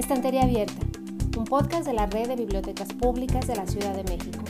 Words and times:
Estantería 0.00 0.44
Abierta, 0.44 0.80
un 1.36 1.44
podcast 1.44 1.86
de 1.86 1.92
la 1.92 2.06
Red 2.06 2.28
de 2.28 2.36
Bibliotecas 2.36 2.88
Públicas 2.94 3.46
de 3.46 3.54
la 3.54 3.66
Ciudad 3.66 3.94
de 3.94 4.02
México. 4.04 4.42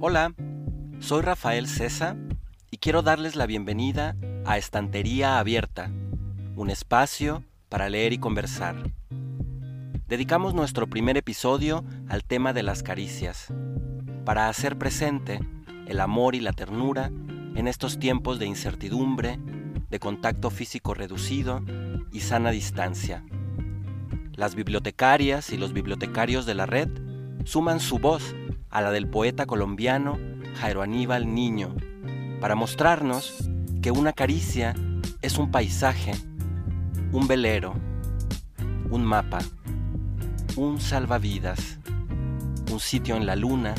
Hola, 0.00 0.34
soy 1.00 1.22
Rafael 1.22 1.66
César 1.66 2.18
y 2.70 2.76
quiero 2.76 3.00
darles 3.00 3.36
la 3.36 3.46
bienvenida 3.46 4.16
a 4.44 4.58
Estantería 4.58 5.38
Abierta, 5.38 5.90
un 6.54 6.68
espacio 6.68 7.42
para 7.70 7.88
leer 7.88 8.12
y 8.12 8.18
conversar. 8.18 8.76
Dedicamos 10.08 10.52
nuestro 10.52 10.86
primer 10.88 11.16
episodio 11.16 11.86
al 12.10 12.22
tema 12.22 12.52
de 12.52 12.62
las 12.62 12.82
caricias, 12.82 13.46
para 14.26 14.50
hacer 14.50 14.76
presente 14.76 15.40
el 15.86 16.00
amor 16.00 16.34
y 16.34 16.40
la 16.40 16.52
ternura 16.52 17.10
en 17.54 17.68
estos 17.68 17.98
tiempos 17.98 18.38
de 18.38 18.46
incertidumbre, 18.46 19.38
de 19.90 19.98
contacto 20.00 20.50
físico 20.50 20.94
reducido 20.94 21.62
y 22.12 22.20
sana 22.20 22.50
distancia. 22.50 23.24
Las 24.32 24.54
bibliotecarias 24.54 25.50
y 25.50 25.56
los 25.56 25.72
bibliotecarios 25.72 26.46
de 26.46 26.54
la 26.54 26.66
red 26.66 26.88
suman 27.44 27.78
su 27.78 27.98
voz 27.98 28.34
a 28.70 28.80
la 28.80 28.90
del 28.90 29.08
poeta 29.08 29.46
colombiano 29.46 30.18
Jairo 30.56 30.82
Aníbal 30.82 31.32
Niño 31.32 31.74
para 32.40 32.56
mostrarnos 32.56 33.48
que 33.80 33.92
una 33.92 34.12
caricia 34.12 34.74
es 35.22 35.38
un 35.38 35.50
paisaje, 35.50 36.12
un 37.12 37.28
velero, 37.28 37.74
un 38.90 39.04
mapa, 39.04 39.38
un 40.56 40.80
salvavidas, 40.80 41.78
un 42.72 42.80
sitio 42.80 43.16
en 43.16 43.26
la 43.26 43.36
luna, 43.36 43.74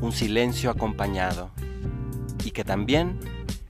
un 0.00 0.12
silencio 0.12 0.70
acompañado 0.70 1.52
y 2.44 2.50
que 2.50 2.64
también 2.64 3.18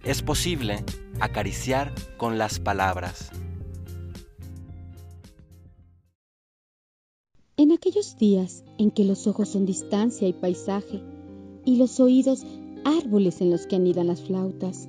es 0.04 0.22
posible 0.22 0.84
acariciar 1.20 1.92
con 2.16 2.38
las 2.38 2.58
palabras. 2.58 3.30
En 7.56 7.72
aquellos 7.72 8.16
días 8.16 8.64
en 8.78 8.90
que 8.90 9.04
los 9.04 9.26
ojos 9.26 9.50
son 9.50 9.66
distancia 9.66 10.26
y 10.26 10.32
paisaje, 10.32 11.02
y 11.66 11.76
los 11.76 12.00
oídos 12.00 12.46
árboles 12.84 13.42
en 13.42 13.50
los 13.50 13.66
que 13.66 13.76
anidan 13.76 14.06
las 14.06 14.22
flautas, 14.22 14.88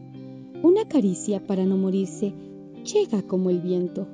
una 0.63 0.87
caricia 0.87 1.45
para 1.45 1.65
no 1.65 1.75
morirse 1.75 2.33
llega 2.85 3.21
como 3.23 3.49
el 3.49 3.59
viento. 3.59 4.07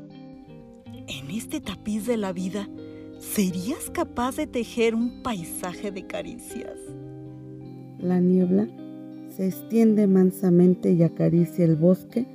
En 1.08 1.30
este 1.30 1.62
tapiz 1.62 2.08
de 2.08 2.18
la 2.18 2.34
vida, 2.34 2.68
¿serías 3.20 3.92
capaz 3.92 4.38
de 4.38 4.48
tejer 4.48 4.96
un 4.96 5.22
paisaje 5.22 5.92
de 5.92 6.08
caricias? 6.08 6.80
La 8.00 8.20
niebla 8.20 8.68
se 9.38 9.46
extiende 9.46 10.08
mansamente 10.08 10.92
y 10.92 11.04
acaricia 11.04 11.64
el 11.64 11.76
bosque 11.76 12.26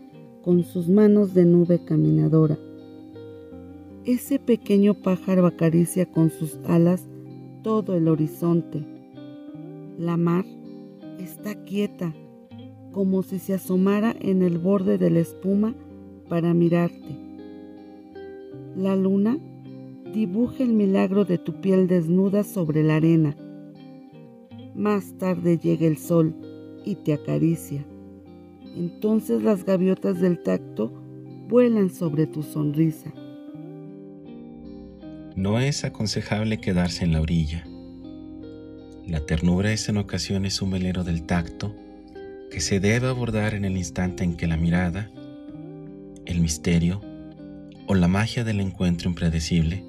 con 0.44 0.62
sus 0.62 0.88
manos 0.88 1.34
de 1.34 1.44
nube 1.44 1.80
caminadora. 1.84 2.56
Ese 4.04 4.38
pequeño 4.38 4.94
pájaro 4.94 5.46
acaricia 5.46 6.06
con 6.06 6.30
sus 6.30 6.60
alas 6.64 7.08
todo 7.64 7.96
el 7.96 8.06
horizonte. 8.06 8.86
La 9.98 10.16
mar 10.16 10.44
está 11.18 11.56
quieta, 11.64 12.14
como 12.92 13.24
si 13.24 13.40
se 13.40 13.54
asomara 13.54 14.14
en 14.20 14.42
el 14.42 14.58
borde 14.58 14.96
de 14.96 15.10
la 15.10 15.20
espuma 15.20 15.74
para 16.28 16.54
mirarte. 16.54 17.18
La 18.76 18.94
luna 18.94 19.38
dibuja 20.14 20.62
el 20.62 20.72
milagro 20.72 21.24
de 21.24 21.38
tu 21.38 21.60
piel 21.60 21.88
desnuda 21.88 22.44
sobre 22.44 22.84
la 22.84 22.96
arena. 22.96 23.36
Más 24.76 25.18
tarde 25.18 25.58
llega 25.58 25.88
el 25.88 25.96
sol 25.96 26.32
y 26.84 26.96
te 26.96 27.12
acaricia. 27.12 27.84
Entonces 28.76 29.42
las 29.42 29.64
gaviotas 29.64 30.20
del 30.20 30.42
tacto 30.42 30.92
vuelan 31.48 31.90
sobre 31.90 32.26
tu 32.26 32.42
sonrisa. 32.42 33.12
No 35.36 35.58
es 35.58 35.84
aconsejable 35.84 36.58
quedarse 36.58 37.04
en 37.04 37.12
la 37.12 37.20
orilla. 37.20 37.66
La 39.06 39.26
ternura 39.26 39.72
es 39.72 39.88
en 39.88 39.96
ocasiones 39.96 40.62
un 40.62 40.70
velero 40.70 41.04
del 41.04 41.24
tacto 41.24 41.74
que 42.50 42.60
se 42.60 42.80
debe 42.80 43.08
abordar 43.08 43.54
en 43.54 43.64
el 43.64 43.76
instante 43.76 44.24
en 44.24 44.36
que 44.36 44.46
la 44.46 44.56
mirada, 44.56 45.10
el 46.26 46.40
misterio 46.40 47.00
o 47.86 47.94
la 47.94 48.08
magia 48.08 48.44
del 48.44 48.60
encuentro 48.60 49.08
impredecible 49.08 49.84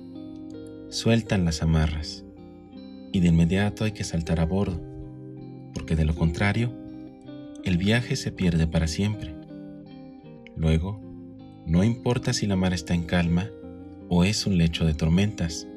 sueltan 0.89 1.45
las 1.45 1.62
amarras 1.62 2.23
y 3.12 3.19
de 3.19 3.28
inmediato 3.28 3.84
hay 3.84 3.91
que 3.91 4.03
saltar 4.03 4.39
a 4.39 4.45
bordo, 4.45 4.81
porque 5.73 5.95
de 5.95 6.06
lo 6.06 6.16
contrario, 6.16 6.73
el 7.63 7.78
viaje 7.78 8.16
se 8.16 8.31
pierde 8.31 8.68
para 8.68 8.88
siempre. 8.88 9.34
Luego, 10.56 11.00
no 11.66 11.84
importa 11.84 12.34
si 12.34 12.46
la 12.46 12.56
mar 12.56 12.74
está 12.74 12.94
en 12.94 13.03
calma 13.03 13.50
o 14.09 14.24
es 14.25 14.46
un 14.46 14.57
lecho 14.57 14.85
de 14.85 14.94
tormentas, 14.94 15.68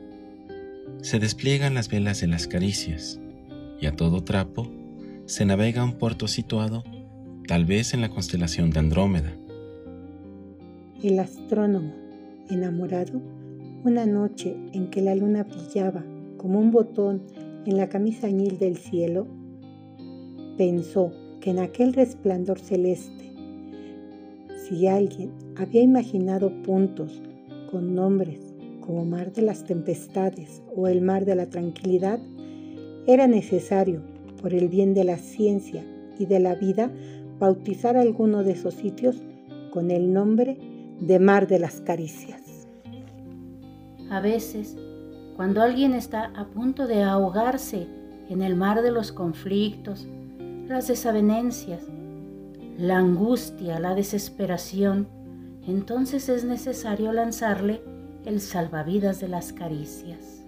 se 1.01 1.21
despliegan 1.21 1.75
las 1.75 1.89
velas 1.89 2.21
de 2.21 2.27
las 2.27 2.49
caricias 2.49 3.21
y 3.81 3.87
a 3.87 3.93
todo 3.93 4.25
trapo 4.25 4.69
se 5.27 5.45
navega 5.45 5.83
a 5.83 5.85
un 5.85 5.93
puerto 5.93 6.27
situado 6.27 6.83
tal 7.47 7.65
vez 7.65 7.95
en 7.95 8.01
la 8.01 8.09
constelación 8.09 8.71
de 8.71 8.81
Andrómeda. 8.81 9.33
El 11.03 11.21
astrónomo, 11.21 11.93
enamorado, 12.51 13.23
una 13.85 14.07
noche 14.07 14.57
en 14.73 14.91
que 14.91 15.03
la 15.03 15.15
luna 15.15 15.45
brillaba 15.45 16.05
como 16.37 16.59
un 16.59 16.73
botón 16.73 17.23
en 17.65 17.77
la 17.77 17.89
camisa 17.89 18.27
añil 18.27 18.59
del 18.59 18.77
cielo, 18.77 19.29
pensó 20.57 21.13
en 21.51 21.61
aquel 21.61 21.93
resplandor 21.93 22.59
celeste, 22.59 23.33
si 24.57 24.89
alguien 24.89 25.33
había 25.57 25.81
imaginado 25.81 26.51
puntos 26.65 27.23
con 27.71 27.95
nombres 27.95 28.53
como 28.81 29.05
mar 29.05 29.33
de 29.33 29.43
las 29.43 29.65
tempestades 29.65 30.63
o 30.75 30.89
el 30.89 31.03
mar 31.03 31.25
de 31.25 31.37
la 31.37 31.47
tranquilidad, 31.47 32.19
era 33.07 33.29
necesario, 33.29 34.03
por 34.43 34.55
el 34.55 34.69
bien 34.69 34.93
de 34.93 35.05
la 35.05 35.19
ciencia 35.19 35.85
y 36.19 36.27
de 36.27 36.41
la 36.41 36.57
vida, 36.57 36.91
bautizar 37.39 37.97
alguno 37.97 38.43
de 38.43 38.53
esos 38.53 38.75
sitios 38.75 39.23
con 39.71 39.93
el 39.93 40.13
nombre 40.13 40.59
de 41.01 41.19
mar 41.21 41.47
de 41.47 41.61
las 41.61 41.81
caricias. 41.81 42.67
A 44.11 44.21
veces, 44.21 44.77
cuando 45.37 45.63
alguien 45.63 45.95
está 45.95 46.33
a 46.35 46.47
punto 46.47 46.89
de 46.89 47.05
ahogarse 47.05 47.87
en 48.29 48.43
el 48.43 48.57
mar 48.57 48.83
de 48.83 48.91
los 48.91 49.13
conflictos, 49.13 50.09
las 50.69 50.89
desavenencias, 50.89 51.83
la 52.79 52.99
angustia, 52.99 53.79
la 53.79 53.95
desesperación, 53.95 55.09
entonces 55.67 56.29
es 56.29 56.45
necesario 56.45 57.13
lanzarle 57.13 57.83
el 58.25 58.41
salvavidas 58.41 59.21
de 59.21 59.29
las 59.29 59.53
caricias. 59.53 60.45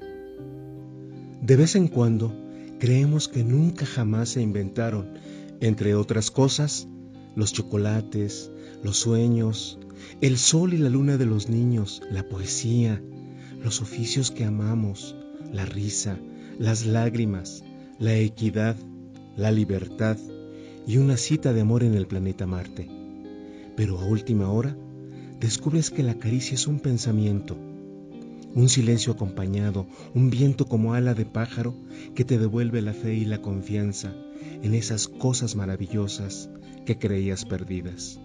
De 1.41 1.56
vez 1.56 1.77
en 1.77 1.89
cuando 1.89 2.34
creemos 2.79 3.29
que 3.29 3.45
nunca 3.45 3.87
jamás 3.87 4.31
se 4.31 4.43
inventaron, 4.43 5.15
entre 5.61 5.95
otras 5.95 6.31
cosas, 6.31 6.89
los 7.35 7.53
chocolates, 7.53 8.50
los 8.83 8.99
sueños, 8.99 9.79
el 10.21 10.37
sol 10.37 10.75
y 10.75 10.79
la 10.79 10.89
luna 10.89 11.17
de 11.17 11.27
los 11.27 11.49
niños, 11.49 12.03
la 12.11 12.29
poesía, 12.29 13.00
los 13.62 13.81
oficios 13.81 14.31
que 14.31 14.45
amamos, 14.45 15.17
la 15.53 15.65
risa, 15.65 16.19
las 16.59 16.87
lágrimas, 16.87 17.65
la 17.99 18.17
equidad, 18.17 18.77
la 19.38 19.53
libertad 19.53 20.19
y 20.84 20.97
una 20.97 21.16
cita 21.16 21.53
de 21.53 21.60
amor 21.60 21.84
en 21.84 21.94
el 21.94 22.09
planeta 22.09 22.44
Marte. 22.44 22.91
Pero 23.76 24.00
a 24.00 24.04
última 24.04 24.50
hora, 24.50 24.76
descubres 25.38 25.91
que 25.93 26.03
la 26.03 26.19
caricia 26.19 26.56
es 26.56 26.66
un 26.66 26.81
pensamiento, 26.81 27.56
un 28.54 28.69
silencio 28.69 29.12
acompañado, 29.12 29.87
un 30.12 30.28
viento 30.28 30.66
como 30.66 30.94
ala 30.94 31.15
de 31.15 31.25
pájaro 31.25 31.76
que 32.16 32.25
te 32.25 32.37
devuelve 32.37 32.82
la 32.82 32.93
fe 32.93 33.15
y 33.15 33.25
la 33.25 33.41
confianza 33.41 34.12
en 34.65 34.75
esas 34.75 35.06
cosas 35.06 35.55
maravillosas 35.55 36.50
que 36.84 36.99
creías 36.99 37.44
perdidas. 37.44 38.19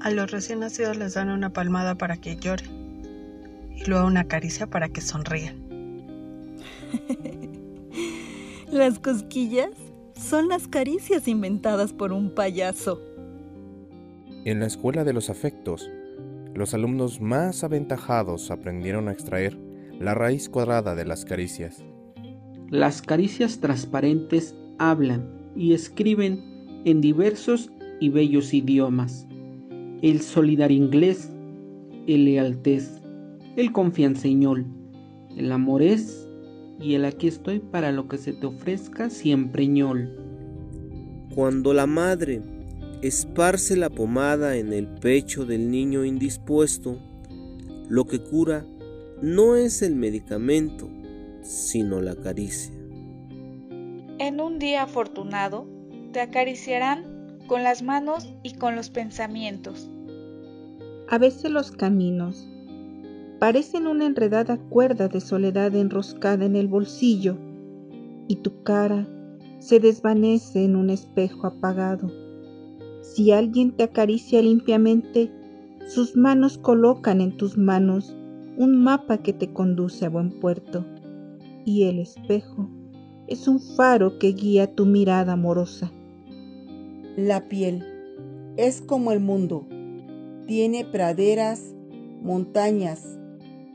A 0.00 0.10
los 0.10 0.30
recién 0.30 0.60
nacidos 0.60 0.96
les 0.96 1.12
dan 1.12 1.28
una 1.28 1.52
palmada 1.52 1.94
para 1.96 2.16
que 2.16 2.36
lloren 2.36 2.70
y 3.76 3.84
luego 3.84 4.06
una 4.06 4.24
caricia 4.24 4.66
para 4.66 4.88
que 4.88 5.02
sonrían. 5.02 5.66
Las 8.72 8.98
cosquillas 8.98 9.70
son 10.16 10.48
las 10.48 10.66
caricias 10.66 11.28
inventadas 11.28 11.92
por 11.92 12.12
un 12.12 12.34
payaso. 12.34 13.00
En 14.44 14.60
la 14.60 14.66
escuela 14.66 15.04
de 15.04 15.12
los 15.12 15.30
afectos, 15.30 15.90
los 16.54 16.72
alumnos 16.72 17.20
más 17.20 17.64
aventajados 17.64 18.50
aprendieron 18.50 19.08
a 19.08 19.12
extraer 19.12 19.58
la 20.00 20.14
raíz 20.14 20.48
cuadrada 20.48 20.94
de 20.94 21.04
las 21.04 21.24
caricias. 21.24 21.84
Las 22.70 23.02
caricias 23.02 23.60
transparentes 23.60 24.54
hablan 24.78 25.52
y 25.54 25.74
escriben 25.74 26.82
en 26.84 27.00
diversos 27.00 27.70
y 28.00 28.08
bellos 28.08 28.54
idiomas. 28.54 29.26
El 30.02 30.20
solidar 30.20 30.72
inglés, 30.72 31.30
el 32.06 32.24
lealtés, 32.24 33.02
el 33.56 33.72
confianceñol, 33.72 34.66
el 35.36 35.52
amores 35.52 36.25
y 36.80 36.94
el 36.94 37.04
aquí 37.04 37.28
estoy 37.28 37.60
para 37.60 37.92
lo 37.92 38.08
que 38.08 38.18
se 38.18 38.32
te 38.32 38.46
ofrezca 38.46 39.10
siempre 39.10 39.66
ñol. 39.66 40.10
Cuando 41.34 41.74
la 41.74 41.86
madre 41.86 42.42
esparce 43.02 43.76
la 43.76 43.90
pomada 43.90 44.56
en 44.56 44.72
el 44.72 44.86
pecho 44.86 45.44
del 45.44 45.70
niño 45.70 46.04
indispuesto, 46.04 46.98
lo 47.88 48.04
que 48.06 48.22
cura 48.22 48.66
no 49.22 49.56
es 49.56 49.82
el 49.82 49.96
medicamento, 49.96 50.88
sino 51.42 52.00
la 52.00 52.16
caricia. 52.16 52.74
En 54.18 54.40
un 54.40 54.58
día 54.58 54.82
afortunado, 54.82 55.68
te 56.12 56.20
acariciarán 56.20 57.38
con 57.46 57.62
las 57.62 57.82
manos 57.82 58.28
y 58.42 58.54
con 58.54 58.74
los 58.74 58.90
pensamientos. 58.90 59.90
A 61.08 61.18
veces 61.18 61.50
los 61.50 61.70
caminos 61.70 62.48
parecen 63.38 63.86
una 63.86 64.06
enredada 64.06 64.56
cuerda 64.56 65.08
de 65.08 65.20
soledad 65.20 65.74
enroscada 65.74 66.44
en 66.44 66.56
el 66.56 66.68
bolsillo 66.68 67.36
y 68.28 68.36
tu 68.36 68.62
cara 68.62 69.06
se 69.58 69.80
desvanece 69.80 70.64
en 70.64 70.76
un 70.76 70.90
espejo 70.90 71.46
apagado. 71.46 72.10
Si 73.02 73.32
alguien 73.32 73.72
te 73.72 73.84
acaricia 73.84 74.42
limpiamente, 74.42 75.30
sus 75.86 76.16
manos 76.16 76.58
colocan 76.58 77.20
en 77.20 77.36
tus 77.36 77.56
manos 77.56 78.16
un 78.56 78.82
mapa 78.82 79.18
que 79.18 79.32
te 79.32 79.52
conduce 79.52 80.06
a 80.06 80.08
buen 80.08 80.40
puerto 80.40 80.84
y 81.64 81.84
el 81.84 81.98
espejo 81.98 82.68
es 83.26 83.48
un 83.48 83.60
faro 83.60 84.18
que 84.18 84.28
guía 84.28 84.74
tu 84.74 84.86
mirada 84.86 85.32
amorosa. 85.32 85.92
La 87.16 87.48
piel 87.48 87.84
es 88.56 88.80
como 88.80 89.12
el 89.12 89.20
mundo. 89.20 89.66
Tiene 90.46 90.84
praderas, 90.84 91.74
montañas, 92.22 93.18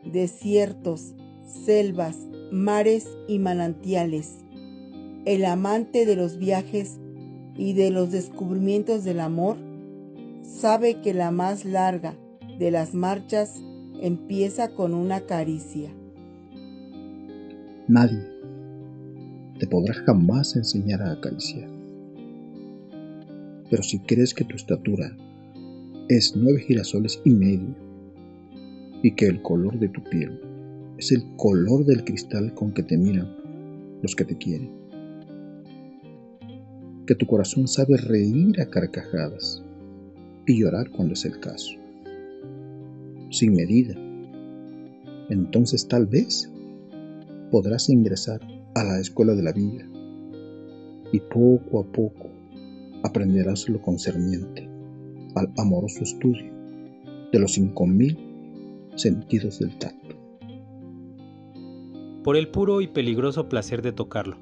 desiertos, 0.06 1.13
selvas, 1.65 2.18
mares 2.51 3.07
y 3.27 3.39
manantiales. 3.39 4.44
El 5.25 5.45
amante 5.45 6.06
de 6.06 6.15
los 6.15 6.38
viajes 6.38 7.00
y 7.56 7.74
de 7.74 7.92
los 7.92 8.12
descubrimientos 8.12 9.03
del 9.03 9.19
amor 9.19 9.57
sabe 10.44 11.01
que 11.01 11.13
la 11.13 11.31
más 11.31 11.65
larga 11.65 12.15
de 12.57 12.71
las 12.71 12.94
marchas 12.94 13.62
empieza 14.01 14.69
con 14.74 14.94
una 14.94 15.21
caricia. 15.21 15.89
Nadie 17.88 18.25
te 19.59 19.68
podrá 19.68 19.94
jamás 19.94 20.56
enseñar 20.56 21.01
a 21.01 21.12
acariciar. 21.12 21.69
Pero 23.69 23.83
si 23.83 24.00
crees 24.00 24.33
que 24.33 24.44
tu 24.44 24.56
estatura 24.56 25.15
es 26.09 26.36
nueve 26.36 26.62
girasoles 26.62 27.21
y 27.24 27.30
medio 27.30 27.75
y 29.03 29.12
que 29.15 29.25
el 29.25 29.42
color 29.42 29.80
de 29.80 29.89
tu 29.89 30.03
piel 30.03 30.39
es 30.98 31.12
el 31.12 31.24
color 31.36 31.86
del 31.86 32.03
cristal 32.03 32.53
con 32.53 32.74
que 32.74 32.83
te 32.83 32.98
miran 32.98 33.36
los 34.01 34.15
que 34.15 34.25
te 34.25 34.38
quieren, 34.38 34.71
que 37.07 37.15
tu 37.15 37.25
corazón 37.25 37.68
sabe 37.68 37.98
reír 37.98 38.59
a 38.62 38.68
carcajadas 38.68 39.63
y 40.45 40.59
llorar 40.59 40.89
cuando 40.92 41.13
es 41.13 41.25
el 41.25 41.39
caso, 41.39 41.71
sin 43.30 43.53
medida, 43.53 43.95
entonces 45.30 45.88
tal 45.88 46.06
vez 46.06 46.51
podrás 47.51 47.89
ingresar 47.89 48.42
a 48.75 48.83
la 48.83 49.00
escuela 49.00 49.33
de 49.33 49.44
la 49.44 49.51
vida 49.51 49.88
y 51.12 51.19
poco 51.19 51.81
a 51.81 51.92
poco 51.92 52.30
aprenderás 53.03 53.68
lo 53.69 53.81
concerniente 53.81 54.69
al 55.36 55.51
amoroso 55.57 56.03
estudio 56.03 56.51
de 57.31 57.39
los 57.39 57.53
cinco 57.53 57.88
mil 57.88 58.30
sentidos 59.01 59.59
del 59.59 59.77
tacto. 59.77 60.15
Por 62.24 62.38
el 62.38 62.50
puro 62.50 62.81
y 62.81 62.88
peligroso 62.88 63.50
placer 63.50 63.81
de 63.81 63.92
tocarlo, 63.92 64.38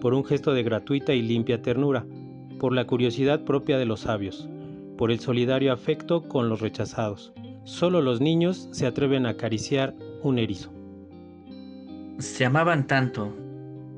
por 0.00 0.14
un 0.14 0.24
gesto 0.24 0.52
de 0.52 0.62
gratuita 0.62 1.14
y 1.14 1.22
limpia 1.22 1.62
ternura, 1.62 2.06
por 2.58 2.72
la 2.72 2.86
curiosidad 2.86 3.44
propia 3.44 3.78
de 3.78 3.86
los 3.86 4.00
sabios, 4.00 4.48
por 4.96 5.10
el 5.10 5.20
solidario 5.20 5.72
afecto 5.72 6.28
con 6.28 6.48
los 6.48 6.60
rechazados. 6.60 7.32
Solo 7.64 8.00
los 8.00 8.20
niños 8.20 8.68
se 8.72 8.86
atreven 8.86 9.26
a 9.26 9.30
acariciar 9.30 9.94
un 10.22 10.38
erizo. 10.38 10.72
Se 12.18 12.44
amaban 12.44 12.86
tanto 12.86 13.34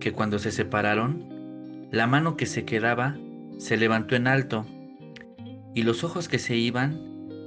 que 0.01 0.13
cuando 0.13 0.39
se 0.39 0.53
separaron, 0.53 1.89
la 1.91 2.07
mano 2.07 2.37
que 2.37 2.47
se 2.47 2.65
quedaba 2.65 3.17
se 3.59 3.77
levantó 3.77 4.15
en 4.15 4.27
alto 4.27 4.65
y 5.75 5.83
los 5.83 6.05
ojos 6.05 6.29
que 6.29 6.39
se 6.39 6.57
iban 6.57 7.01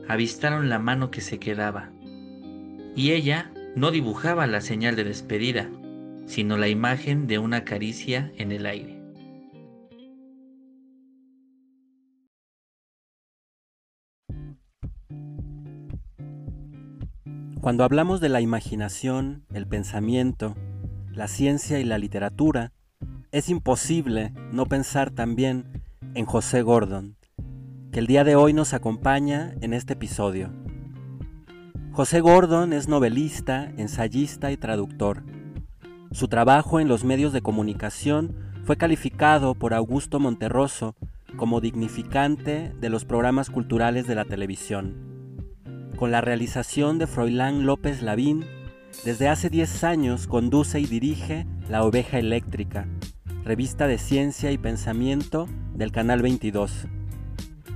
avistaron 0.07 0.69
la 0.69 0.79
mano 0.79 1.11
que 1.11 1.21
se 1.21 1.39
quedaba. 1.39 1.91
Y 2.95 3.11
ella 3.11 3.51
no 3.75 3.91
dibujaba 3.91 4.47
la 4.47 4.61
señal 4.61 4.95
de 4.95 5.03
despedida, 5.03 5.69
sino 6.25 6.57
la 6.57 6.67
imagen 6.67 7.27
de 7.27 7.39
una 7.39 7.63
caricia 7.63 8.31
en 8.37 8.51
el 8.51 8.65
aire. 8.65 9.01
Cuando 17.61 17.83
hablamos 17.83 18.19
de 18.21 18.29
la 18.29 18.41
imaginación, 18.41 19.45
el 19.53 19.67
pensamiento, 19.67 20.55
la 21.11 21.27
ciencia 21.27 21.79
y 21.79 21.83
la 21.83 21.99
literatura, 21.99 22.71
es 23.31 23.49
imposible 23.49 24.33
no 24.51 24.65
pensar 24.65 25.11
también 25.11 25.83
en 26.15 26.25
José 26.25 26.63
Gordon, 26.63 27.17
que 27.91 27.99
el 27.99 28.07
día 28.07 28.23
de 28.23 28.35
hoy 28.35 28.53
nos 28.53 28.73
acompaña 28.73 29.53
en 29.61 29.73
este 29.73 29.93
episodio. 29.93 30.60
José 31.93 32.21
Gordon 32.21 32.71
es 32.71 32.87
novelista, 32.87 33.69
ensayista 33.75 34.49
y 34.53 34.55
traductor. 34.55 35.23
Su 36.11 36.29
trabajo 36.29 36.79
en 36.79 36.87
los 36.87 37.03
medios 37.03 37.33
de 37.33 37.41
comunicación 37.41 38.33
fue 38.63 38.77
calificado 38.77 39.55
por 39.55 39.73
Augusto 39.73 40.17
Monterroso 40.17 40.95
como 41.35 41.59
dignificante 41.59 42.73
de 42.79 42.89
los 42.89 43.03
programas 43.03 43.49
culturales 43.49 44.07
de 44.07 44.15
la 44.15 44.23
televisión. 44.23 45.51
Con 45.97 46.11
la 46.11 46.21
realización 46.21 46.97
de 46.97 47.07
Froilán 47.07 47.65
López 47.65 48.01
Lavín, 48.01 48.45
desde 49.03 49.27
hace 49.27 49.49
10 49.49 49.83
años 49.83 50.27
conduce 50.27 50.79
y 50.79 50.85
dirige 50.85 51.45
La 51.67 51.83
Oveja 51.83 52.19
Eléctrica, 52.19 52.87
revista 53.43 53.87
de 53.87 53.97
ciencia 53.97 54.53
y 54.53 54.57
pensamiento 54.57 55.45
del 55.73 55.91
Canal 55.91 56.21
22. 56.21 56.87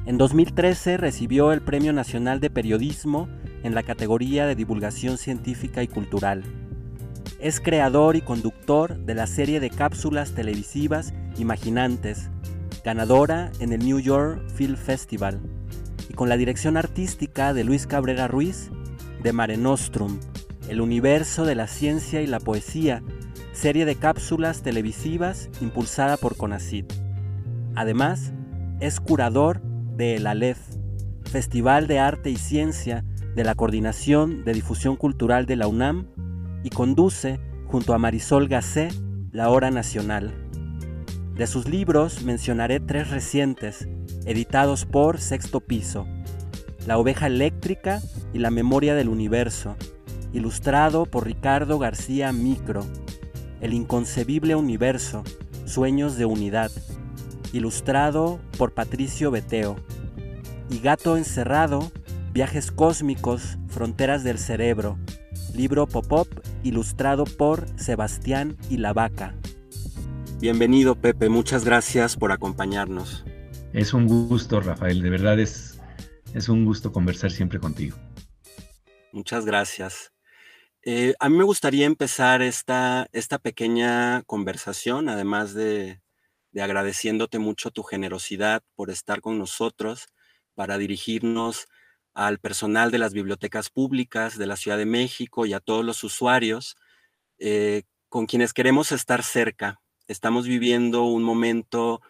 En 0.05 0.17
2013 0.17 0.95
recibió 0.95 1.51
el 1.51 1.61
Premio 1.61 1.91
Nacional 1.91 2.39
de 2.39 2.49
Periodismo 2.49 3.27
en 3.65 3.73
la 3.73 3.81
categoría 3.81 4.45
de 4.45 4.53
Divulgación 4.53 5.17
Científica 5.17 5.81
y 5.81 5.87
Cultural. 5.87 6.43
Es 7.39 7.59
creador 7.59 8.15
y 8.15 8.21
conductor 8.21 8.95
de 8.95 9.15
la 9.15 9.25
serie 9.25 9.59
de 9.59 9.71
cápsulas 9.71 10.33
televisivas 10.33 11.15
Imaginantes, 11.39 12.29
ganadora 12.83 13.51
en 13.59 13.73
el 13.73 13.83
New 13.83 13.99
York 13.99 14.39
Film 14.53 14.77
Festival, 14.77 15.41
y 16.07 16.13
con 16.13 16.29
la 16.29 16.37
dirección 16.37 16.77
artística 16.77 17.55
de 17.55 17.63
Luis 17.63 17.87
Cabrera 17.87 18.27
Ruiz 18.27 18.69
de 19.23 19.33
Mare 19.33 19.57
Nostrum, 19.57 20.19
el 20.69 20.79
universo 20.79 21.43
de 21.43 21.55
la 21.55 21.65
ciencia 21.65 22.21
y 22.21 22.27
la 22.27 22.39
poesía, 22.39 23.01
serie 23.51 23.85
de 23.85 23.95
cápsulas 23.95 24.61
televisivas 24.61 25.49
impulsada 25.59 26.17
por 26.17 26.37
CONACYT. 26.37 26.93
Además, 27.73 28.31
es 28.79 28.99
curador 28.99 29.59
de 29.97 30.17
El 30.17 30.27
Aleph, 30.27 30.59
Festival 31.31 31.87
de 31.87 31.97
Arte 31.97 32.29
y 32.29 32.37
Ciencia 32.37 33.03
de 33.35 33.43
la 33.43 33.55
Coordinación 33.55 34.43
de 34.45 34.53
Difusión 34.53 34.95
Cultural 34.95 35.45
de 35.45 35.55
la 35.57 35.67
UNAM, 35.67 36.07
y 36.63 36.69
conduce, 36.69 37.39
junto 37.67 37.93
a 37.93 37.99
Marisol 37.99 38.47
Gacé, 38.47 38.87
La 39.31 39.49
Hora 39.49 39.69
Nacional. 39.69 40.33
De 41.35 41.45
sus 41.45 41.67
libros 41.67 42.23
mencionaré 42.23 42.79
tres 42.79 43.11
recientes, 43.11 43.87
editados 44.25 44.85
por 44.85 45.19
Sexto 45.19 45.59
Piso, 45.59 46.07
La 46.87 46.97
Oveja 46.97 47.27
Eléctrica 47.27 48.01
y 48.33 48.39
La 48.39 48.49
Memoria 48.49 48.95
del 48.95 49.09
Universo, 49.09 49.75
ilustrado 50.33 51.05
por 51.05 51.25
Ricardo 51.25 51.77
García 51.77 52.31
Micro, 52.31 52.85
El 53.61 53.73
Inconcebible 53.73 54.55
Universo, 54.55 55.23
Sueños 55.65 56.15
de 56.15 56.25
Unidad, 56.25 56.71
ilustrado 57.53 58.39
por 58.57 58.73
Patricio 58.73 59.29
Beteo, 59.29 59.75
y 60.69 60.79
Gato 60.79 61.15
Encerrado, 61.17 61.91
Viajes 62.35 62.69
Cósmicos, 62.69 63.57
Fronteras 63.69 64.25
del 64.25 64.37
Cerebro, 64.37 64.99
libro 65.53 65.87
pop-up 65.87 66.27
ilustrado 66.63 67.23
por 67.23 67.65
Sebastián 67.79 68.57
y 68.69 68.75
la 68.75 68.91
Vaca. 68.91 69.33
Bienvenido 70.41 70.95
Pepe, 70.95 71.29
muchas 71.29 71.63
gracias 71.63 72.17
por 72.17 72.33
acompañarnos. 72.33 73.23
Es 73.71 73.93
un 73.93 74.05
gusto, 74.05 74.59
Rafael, 74.59 75.01
de 75.01 75.09
verdad 75.09 75.39
es, 75.39 75.79
es 76.33 76.49
un 76.49 76.65
gusto 76.65 76.91
conversar 76.91 77.31
siempre 77.31 77.57
contigo. 77.57 77.95
Muchas 79.13 79.45
gracias. 79.45 80.11
Eh, 80.81 81.13
a 81.21 81.29
mí 81.29 81.37
me 81.37 81.45
gustaría 81.45 81.85
empezar 81.85 82.41
esta, 82.41 83.07
esta 83.13 83.39
pequeña 83.39 84.23
conversación, 84.23 85.07
además 85.07 85.53
de, 85.53 86.01
de, 86.51 86.61
agradeciéndote 86.61 87.39
mucho 87.39 87.71
tu 87.71 87.83
generosidad 87.83 88.61
por 88.75 88.89
estar 88.89 89.21
con 89.21 89.39
nosotros 89.39 90.07
para 90.53 90.77
dirigirnos 90.77 91.69
al 92.15 92.39
personal 92.39 92.91
de 92.91 92.97
las 92.97 93.13
bibliotecas 93.13 93.69
públicas 93.69 94.37
de 94.37 94.47
la 94.47 94.55
Ciudad 94.55 94.77
de 94.77 94.85
México 94.85 95.45
y 95.45 95.53
a 95.53 95.59
todos 95.59 95.85
los 95.85 96.03
usuarios 96.03 96.77
eh, 97.37 97.83
con 98.09 98.25
quienes 98.25 98.53
queremos 98.53 98.91
estar 98.93 99.21
cerca. 99.21 99.81
Estamos 100.07 100.47
viviendo 100.47 101.03
un 101.03 101.23
momento 101.23 102.01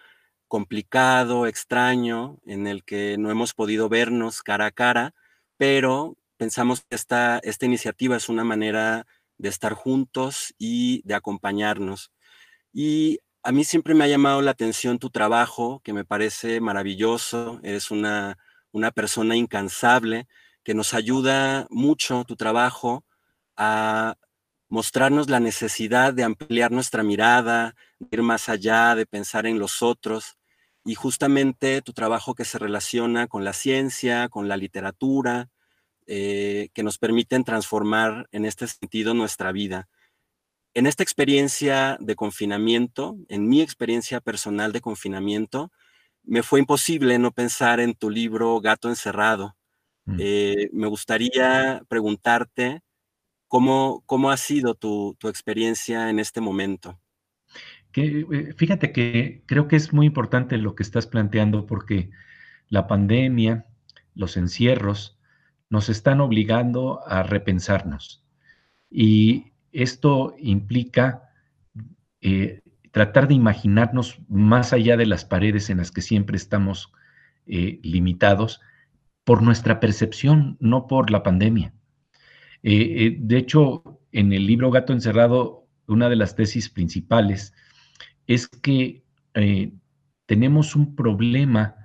complicado, 0.47 1.47
extraño, 1.47 2.38
en 2.45 2.67
el 2.67 2.83
que 2.83 3.17
no 3.17 3.31
hemos 3.31 3.53
podido 3.55 3.89
vernos 3.89 4.43
cara 4.43 4.67
a 4.67 4.71
cara, 4.71 5.15
pero 5.57 6.15
pensamos 6.38 6.81
que 6.88 6.95
esta, 6.95 7.39
esta 7.39 7.65
iniciativa 7.65 8.15
es 8.15 8.29
una 8.29 8.43
manera 8.43 9.07
de 9.39 9.50
estar 9.50 9.74
juntos 9.74 10.53
y 10.59 11.01
de 11.03 11.15
acompañarnos. 11.15 12.12
Y 12.71 13.19
a 13.41 13.51
mí 13.51 13.63
siempre 13.63 13.95
me 13.95 14.03
ha 14.03 14.07
llamado 14.07 14.41
la 14.43 14.51
atención 14.51 15.00
tu 15.00 15.09
trabajo, 15.09 15.81
que 15.83 15.93
me 15.93 16.05
parece 16.05 16.62
maravilloso. 16.62 17.59
Eres 17.63 17.89
una, 17.91 18.38
una 18.75 18.91
persona 18.91 19.38
incansable 19.38 20.27
que 20.62 20.74
nos 20.74 20.94
ayuda 20.94 21.65
mucho 21.70 22.25
tu 22.25 22.36
trabajo 22.36 23.05
a 23.55 24.17
mostrarnos 24.67 25.29
la 25.29 25.39
necesidad 25.39 26.13
de 26.13 26.25
ampliar 26.25 26.72
nuestra 26.72 27.01
mirada, 27.01 27.74
de 28.00 28.10
ir 28.12 28.22
más 28.22 28.50
allá, 28.50 28.94
de 28.96 29.05
pensar 29.05 29.46
en 29.46 29.60
los 29.60 29.82
otros. 29.82 30.38
Y 30.84 30.96
justamente 30.96 31.82
tu 31.82 31.94
trabajo 31.94 32.36
que 32.36 32.44
se 32.44 32.60
relaciona 32.60 33.27
con 33.27 33.46
la 33.46 33.53
ciencia, 33.53 34.27
con 34.27 34.50
la 34.50 34.58
literatura, 34.58 35.48
eh, 36.05 36.67
que 36.74 36.84
nos 36.84 36.98
permiten 36.98 37.46
transformar 37.46 38.27
en 38.34 38.44
este 38.44 38.67
sentido 38.67 39.13
nuestra 39.13 39.53
vida. 39.53 39.88
En 40.74 40.86
esta 40.86 41.01
experiencia 41.01 41.98
de 42.01 42.15
confinamiento, 42.15 43.15
en 43.29 43.48
mi 43.48 43.62
experiencia 43.62 44.20
personal 44.20 44.74
de 44.74 44.82
confinamiento, 44.82 45.72
me 46.25 46.44
fue 46.44 46.60
imposible 46.60 47.17
no 47.20 47.32
pensar 47.32 47.79
en 47.79 47.94
tu 47.94 48.10
libro 48.10 48.60
Gato 48.62 48.89
Encerrado. 48.89 49.55
Mm. 50.05 50.17
Eh, 50.20 50.70
me 50.74 50.88
gustaría 50.88 51.84
preguntarte 51.88 52.82
cómo, 53.48 54.03
cómo 54.05 54.32
ha 54.32 54.38
sido 54.38 54.75
tu, 54.75 55.15
tu 55.20 55.29
experiencia 55.29 56.10
en 56.10 56.20
este 56.20 56.41
momento. 56.41 57.00
Que, 57.91 58.25
eh, 58.32 58.53
fíjate 58.58 58.91
que 58.91 59.44
creo 59.46 59.67
que 59.67 59.75
es 59.75 59.94
muy 59.94 60.08
importante 60.08 60.58
lo 60.58 60.75
que 60.75 60.84
estás 60.84 61.08
planteando 61.08 61.65
porque 61.65 62.12
la 62.67 62.88
pandemia, 62.88 63.65
los 64.13 64.38
encierros, 64.38 65.17
nos 65.70 65.89
están 65.89 66.22
obligando 66.22 67.01
a 67.08 67.24
repensarnos. 67.24 68.24
Y 68.89 69.53
esto 69.72 70.36
implica 70.38 71.29
eh, 72.22 72.62
tratar 72.95 73.27
de 73.27 73.33
imaginarnos 73.33 74.21
más 74.29 74.71
allá 74.71 74.95
de 74.95 75.05
las 75.05 75.25
paredes 75.25 75.69
en 75.69 75.79
las 75.79 75.91
que 75.91 76.01
siempre 76.01 76.37
estamos 76.37 76.93
eh, 77.45 77.81
limitados 77.83 78.61
por 79.25 79.43
nuestra 79.43 79.81
percepción, 79.81 80.55
no 80.61 80.87
por 80.87 81.11
la 81.11 81.21
pandemia. 81.21 81.73
Eh, 82.63 83.17
de 83.19 83.37
hecho, 83.37 83.99
en 84.13 84.31
el 84.31 84.47
libro 84.47 84.71
Gato 84.71 84.93
Encerrado, 84.93 85.67
una 85.87 86.07
de 86.07 86.15
las 86.15 86.37
tesis 86.37 86.69
principales 86.69 87.53
es 88.27 88.47
que 88.47 89.03
tenemos 90.25 90.77
un 90.77 90.95
problema 90.95 91.75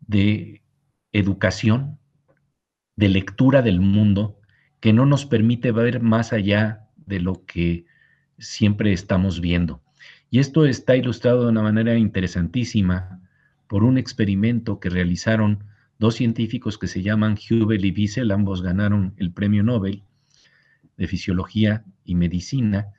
de 0.00 0.62
educación 1.12 1.98
de 2.96 3.10
lectura 3.10 3.60
del 3.60 3.82
mundo 3.82 4.40
que 4.80 4.94
no 4.94 5.04
nos 5.04 5.26
permite 5.26 5.70
ver 5.70 6.00
más 6.00 6.32
allá 6.32 6.88
de 6.96 7.20
lo 7.20 7.44
que 7.44 7.84
siempre 8.38 8.94
estamos 8.94 9.42
viendo. 9.42 9.82
Y 10.30 10.38
esto 10.40 10.66
está 10.66 10.96
ilustrado 10.96 11.44
de 11.44 11.50
una 11.50 11.62
manera 11.62 11.96
interesantísima 11.96 13.20
por 13.66 13.84
un 13.84 13.98
experimento 13.98 14.80
que 14.80 14.90
realizaron 14.90 15.64
dos 15.98 16.16
científicos 16.16 16.78
que 16.78 16.88
se 16.88 17.02
llaman 17.02 17.38
Hubel 17.50 17.84
y 17.84 17.90
Wiesel, 17.90 18.30
ambos 18.30 18.62
ganaron 18.62 19.14
el 19.16 19.32
premio 19.32 19.62
Nobel 19.62 20.02
de 20.96 21.06
Fisiología 21.06 21.84
y 22.04 22.14
Medicina, 22.14 22.92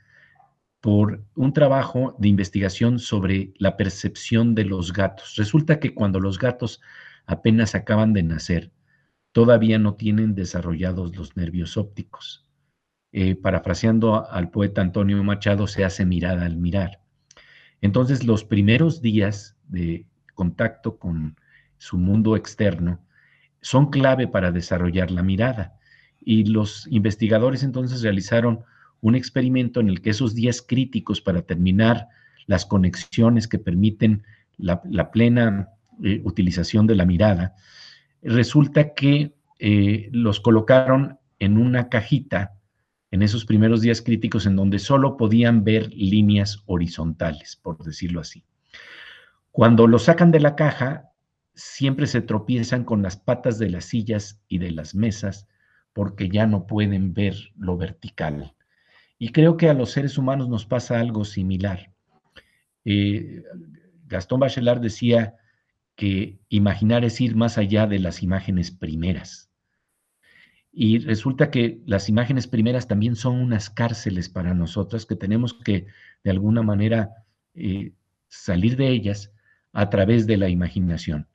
por 0.81 1.25
un 1.35 1.53
trabajo 1.53 2.15
de 2.19 2.27
investigación 2.27 2.99
sobre 2.99 3.51
la 3.57 3.75
percepción 3.75 4.55
de 4.55 4.65
los 4.65 4.93
gatos. 4.93 5.35
Resulta 5.35 5.79
que 5.79 5.93
cuando 5.93 6.19
los 6.19 6.37
gatos 6.37 6.81
apenas 7.25 7.75
acaban 7.75 8.13
de 8.13 8.23
nacer, 8.23 8.71
todavía 9.31 9.79
no 9.79 9.95
tienen 9.95 10.35
desarrollados 10.35 11.15
los 11.15 11.35
nervios 11.35 11.77
ópticos. 11.77 12.45
Eh, 13.11 13.35
parafraseando 13.35 14.29
al 14.29 14.51
poeta 14.51 14.81
Antonio 14.81 15.23
Machado, 15.23 15.67
se 15.67 15.83
hace 15.83 16.05
mirada 16.05 16.45
al 16.45 16.57
mirar. 16.57 17.01
Entonces, 17.81 18.23
los 18.23 18.43
primeros 18.43 19.01
días 19.01 19.55
de 19.67 20.05
contacto 20.33 20.97
con 20.97 21.35
su 21.77 21.97
mundo 21.97 22.35
externo 22.35 22.99
son 23.61 23.89
clave 23.89 24.27
para 24.27 24.51
desarrollar 24.51 25.11
la 25.11 25.23
mirada. 25.23 25.77
Y 26.23 26.45
los 26.45 26.87
investigadores 26.87 27.63
entonces 27.63 28.01
realizaron 28.01 28.63
un 29.01 29.15
experimento 29.15 29.79
en 29.79 29.89
el 29.89 30.01
que 30.01 30.09
esos 30.09 30.33
días 30.35 30.61
críticos 30.61 31.21
para 31.21 31.41
terminar 31.41 32.07
las 32.47 32.65
conexiones 32.65 33.47
que 33.47 33.59
permiten 33.59 34.23
la, 34.57 35.11
plena 35.11 35.69
eh, 36.03 36.21
utilización 36.23 36.87
de 36.87 36.95
la 36.95 37.05
mirada, 37.05 37.55
resulta 38.23 38.93
que 38.93 39.33
eh, 39.59 40.09
los 40.11 40.39
colocaron 40.39 41.19
en 41.39 41.57
una 41.57 41.89
cajita 41.89 42.56
en 43.11 43.21
esos 43.21 43.45
primeros 43.45 43.81
días 43.81 44.01
críticos 44.01 44.45
en 44.45 44.55
donde 44.55 44.79
solo 44.79 45.17
podían 45.17 45.63
ver 45.63 45.93
líneas 45.93 46.63
horizontales, 46.65 47.55
por 47.55 47.83
decirlo 47.83 48.21
así. 48.21 48.43
Cuando 49.51 49.87
los 49.87 50.03
sacan 50.03 50.31
de 50.31 50.39
la 50.39 50.55
caja, 50.55 51.11
siempre 51.55 52.05
se 52.05 52.21
tropiezan 52.21 52.83
con 52.83 53.01
las 53.01 53.17
patas 53.17 53.57
de 53.57 53.69
las 53.69 53.85
sillas 53.85 54.39
y 54.47 54.59
de 54.59 54.71
las 54.71 54.93
mesas 54.93 55.47
porque 55.93 56.29
ya 56.29 56.45
no 56.45 56.67
pueden 56.67 57.13
ver 57.13 57.35
lo 57.57 57.75
vertical. 57.75 58.53
Y 59.17 59.31
creo 59.31 59.57
que 59.57 59.67
a 59.67 59.73
los 59.73 59.91
seres 59.91 60.19
humanos 60.19 60.47
nos 60.47 60.67
pasa 60.67 60.99
algo 60.99 61.25
similar. 61.25 61.91
Eh, 62.85 63.41
Gastón 64.05 64.39
Bachelard 64.39 64.79
decía 64.79 65.37
que 65.95 66.37
imaginar 66.49 67.03
es 67.03 67.19
ir 67.19 67.35
más 67.35 67.57
allá 67.57 67.87
de 67.87 67.97
las 67.97 68.21
imágenes 68.21 68.69
primeras. 68.69 69.46
Y 70.79 70.99
resulta 70.99 71.49
que 71.49 71.81
las 71.87 72.07
imágenes 72.07 72.45
primeras 72.45 72.87
también 72.87 73.15
son 73.15 73.41
unas 73.41 73.71
cárceles 73.71 74.29
para 74.29 74.53
nosotras 74.53 75.07
que 75.07 75.15
tenemos 75.15 75.55
que 75.55 75.87
de 76.23 76.29
alguna 76.29 76.61
manera 76.61 77.09
eh, 77.55 77.93
salir 78.27 78.77
de 78.77 78.89
ellas 78.89 79.33
a 79.73 79.89
través 79.89 80.27
de 80.27 80.37
la 80.37 80.49
imaginación. 80.49 81.27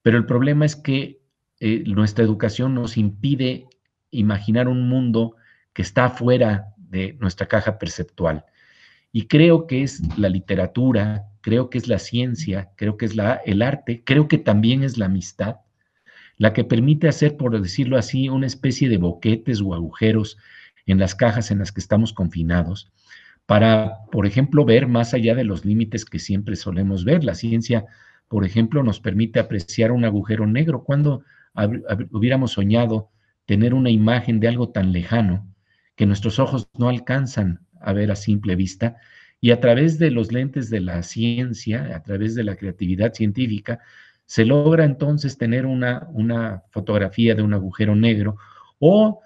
Pero 0.00 0.16
el 0.16 0.24
problema 0.24 0.64
es 0.64 0.76
que 0.76 1.20
eh, 1.60 1.84
nuestra 1.86 2.24
educación 2.24 2.74
nos 2.74 2.96
impide 2.96 3.66
imaginar 4.12 4.66
un 4.66 4.88
mundo 4.88 5.36
que 5.74 5.82
está 5.82 6.08
fuera 6.08 6.68
de 6.78 7.18
nuestra 7.20 7.48
caja 7.48 7.78
perceptual. 7.78 8.46
Y 9.12 9.26
creo 9.26 9.66
que 9.66 9.82
es 9.82 10.00
la 10.16 10.30
literatura, 10.30 11.26
creo 11.42 11.68
que 11.68 11.76
es 11.76 11.86
la 11.86 11.98
ciencia, 11.98 12.70
creo 12.76 12.96
que 12.96 13.04
es 13.04 13.14
el 13.44 13.60
arte, 13.60 14.02
creo 14.06 14.26
que 14.26 14.38
también 14.38 14.82
es 14.82 14.96
la 14.96 15.04
amistad, 15.04 15.56
la 16.38 16.52
que 16.52 16.64
permite 16.64 17.08
hacer, 17.08 17.36
por 17.36 17.60
decirlo 17.60 17.96
así, 17.96 18.28
una 18.28 18.46
especie 18.46 18.88
de 18.88 18.98
boquetes 18.98 19.60
o 19.60 19.74
agujeros 19.74 20.36
en 20.86 20.98
las 20.98 21.14
cajas 21.14 21.50
en 21.50 21.58
las 21.58 21.72
que 21.72 21.80
estamos 21.80 22.12
confinados, 22.12 22.92
para, 23.46 24.04
por 24.10 24.26
ejemplo, 24.26 24.64
ver 24.64 24.86
más 24.86 25.14
allá 25.14 25.34
de 25.34 25.44
los 25.44 25.64
límites 25.64 26.04
que 26.04 26.18
siempre 26.18 26.56
solemos 26.56 27.04
ver. 27.04 27.24
La 27.24 27.34
ciencia, 27.34 27.86
por 28.28 28.44
ejemplo, 28.44 28.82
nos 28.82 29.00
permite 29.00 29.38
apreciar 29.38 29.92
un 29.92 30.04
agujero 30.04 30.46
negro. 30.46 30.82
Cuando 30.84 31.22
hubiéramos 32.10 32.52
soñado 32.52 33.10
tener 33.46 33.72
una 33.72 33.90
imagen 33.90 34.40
de 34.40 34.48
algo 34.48 34.70
tan 34.70 34.92
lejano 34.92 35.46
que 35.94 36.06
nuestros 36.06 36.38
ojos 36.38 36.68
no 36.76 36.88
alcanzan 36.88 37.60
a 37.80 37.92
ver 37.92 38.10
a 38.10 38.16
simple 38.16 38.56
vista, 38.56 38.96
y 39.40 39.50
a 39.50 39.60
través 39.60 39.98
de 39.98 40.10
los 40.10 40.32
lentes 40.32 40.70
de 40.70 40.80
la 40.80 41.02
ciencia, 41.02 41.94
a 41.94 42.02
través 42.02 42.34
de 42.34 42.42
la 42.42 42.56
creatividad 42.56 43.12
científica, 43.12 43.80
se 44.26 44.44
logra 44.44 44.84
entonces 44.84 45.38
tener 45.38 45.66
una, 45.66 46.08
una 46.12 46.62
fotografía 46.70 47.34
de 47.34 47.42
un 47.42 47.54
agujero 47.54 47.94
negro 47.94 48.36
o 48.78 49.20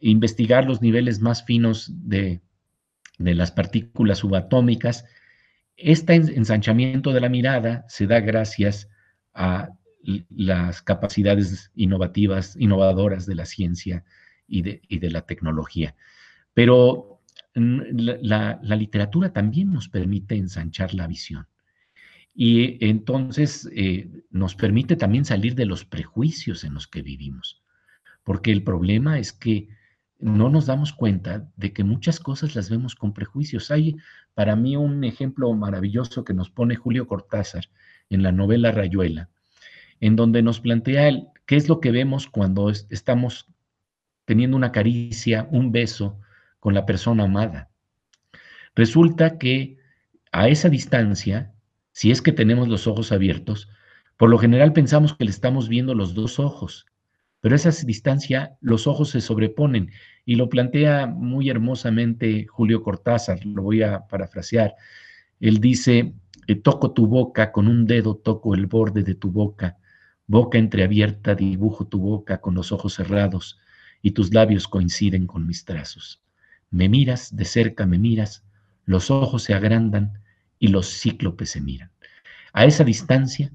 investigar 0.00 0.66
los 0.66 0.82
niveles 0.82 1.20
más 1.20 1.44
finos 1.44 1.90
de, 1.94 2.40
de 3.18 3.34
las 3.34 3.52
partículas 3.52 4.18
subatómicas. 4.18 5.04
Este 5.76 6.14
ensanchamiento 6.14 7.12
de 7.12 7.20
la 7.20 7.28
mirada 7.28 7.84
se 7.88 8.06
da 8.06 8.20
gracias 8.20 8.88
a 9.34 9.70
las 10.30 10.82
capacidades 10.82 11.70
innovativas, 11.74 12.56
innovadoras 12.58 13.26
de 13.26 13.34
la 13.34 13.44
ciencia 13.44 14.04
y 14.46 14.62
de, 14.62 14.80
y 14.88 14.98
de 14.98 15.10
la 15.10 15.22
tecnología. 15.22 15.94
Pero 16.54 17.20
la, 17.54 18.58
literatura 18.76 19.32
también 19.32 19.72
nos 19.72 19.88
permite 19.88 20.36
ensanchar 20.36 20.94
la 20.94 21.06
visión. 21.06 21.46
Y 22.38 22.84
entonces 22.86 23.66
eh, 23.74 24.10
nos 24.30 24.54
permite 24.54 24.94
también 24.94 25.24
salir 25.24 25.54
de 25.54 25.64
los 25.64 25.86
prejuicios 25.86 26.64
en 26.64 26.74
los 26.74 26.86
que 26.86 27.00
vivimos. 27.00 27.62
Porque 28.24 28.52
el 28.52 28.62
problema 28.62 29.18
es 29.18 29.32
que 29.32 29.68
no 30.18 30.50
nos 30.50 30.66
damos 30.66 30.92
cuenta 30.92 31.48
de 31.56 31.72
que 31.72 31.82
muchas 31.82 32.20
cosas 32.20 32.54
las 32.54 32.68
vemos 32.68 32.94
con 32.94 33.14
prejuicios. 33.14 33.70
Hay 33.70 33.96
para 34.34 34.54
mí 34.54 34.76
un 34.76 35.02
ejemplo 35.04 35.50
maravilloso 35.54 36.24
que 36.24 36.34
nos 36.34 36.50
pone 36.50 36.76
Julio 36.76 37.06
Cortázar 37.06 37.64
en 38.10 38.22
la 38.22 38.32
novela 38.32 38.70
Rayuela, 38.70 39.30
en 40.00 40.14
donde 40.14 40.42
nos 40.42 40.60
plantea 40.60 41.10
qué 41.46 41.56
es 41.56 41.70
lo 41.70 41.80
que 41.80 41.90
vemos 41.90 42.28
cuando 42.28 42.70
estamos 42.70 43.46
teniendo 44.26 44.58
una 44.58 44.72
caricia, 44.72 45.48
un 45.50 45.72
beso, 45.72 46.20
con 46.60 46.74
la 46.74 46.84
persona 46.84 47.24
amada. 47.24 47.70
Resulta 48.74 49.38
que 49.38 49.78
a 50.32 50.48
esa 50.48 50.68
distancia 50.68 51.54
si 51.96 52.10
es 52.10 52.20
que 52.20 52.30
tenemos 52.30 52.68
los 52.68 52.86
ojos 52.86 53.10
abiertos, 53.10 53.70
por 54.18 54.28
lo 54.28 54.36
general 54.36 54.74
pensamos 54.74 55.14
que 55.14 55.24
le 55.24 55.30
estamos 55.30 55.66
viendo 55.66 55.94
los 55.94 56.12
dos 56.12 56.38
ojos, 56.38 56.84
pero 57.40 57.54
a 57.54 57.56
esa 57.56 57.70
distancia 57.86 58.58
los 58.60 58.86
ojos 58.86 59.08
se 59.08 59.22
sobreponen 59.22 59.90
y 60.26 60.34
lo 60.34 60.50
plantea 60.50 61.06
muy 61.06 61.48
hermosamente 61.48 62.46
Julio 62.48 62.82
Cortázar, 62.82 63.46
lo 63.46 63.62
voy 63.62 63.82
a 63.82 64.06
parafrasear. 64.08 64.74
Él 65.40 65.58
dice, 65.58 66.12
eh, 66.46 66.56
toco 66.56 66.92
tu 66.92 67.06
boca, 67.06 67.50
con 67.50 67.66
un 67.66 67.86
dedo 67.86 68.14
toco 68.14 68.54
el 68.54 68.66
borde 68.66 69.02
de 69.02 69.14
tu 69.14 69.30
boca, 69.30 69.78
boca 70.26 70.58
entreabierta 70.58 71.34
dibujo 71.34 71.86
tu 71.86 71.98
boca 71.98 72.42
con 72.42 72.54
los 72.54 72.72
ojos 72.72 72.92
cerrados 72.92 73.58
y 74.02 74.10
tus 74.10 74.34
labios 74.34 74.68
coinciden 74.68 75.26
con 75.26 75.46
mis 75.46 75.64
trazos. 75.64 76.22
Me 76.70 76.90
miras, 76.90 77.34
de 77.34 77.46
cerca 77.46 77.86
me 77.86 77.98
miras, 77.98 78.44
los 78.84 79.10
ojos 79.10 79.44
se 79.44 79.54
agrandan 79.54 80.25
y 80.58 80.68
los 80.68 80.88
cíclopes 80.88 81.50
se 81.50 81.60
miran. 81.60 81.90
A 82.52 82.64
esa 82.64 82.84
distancia 82.84 83.52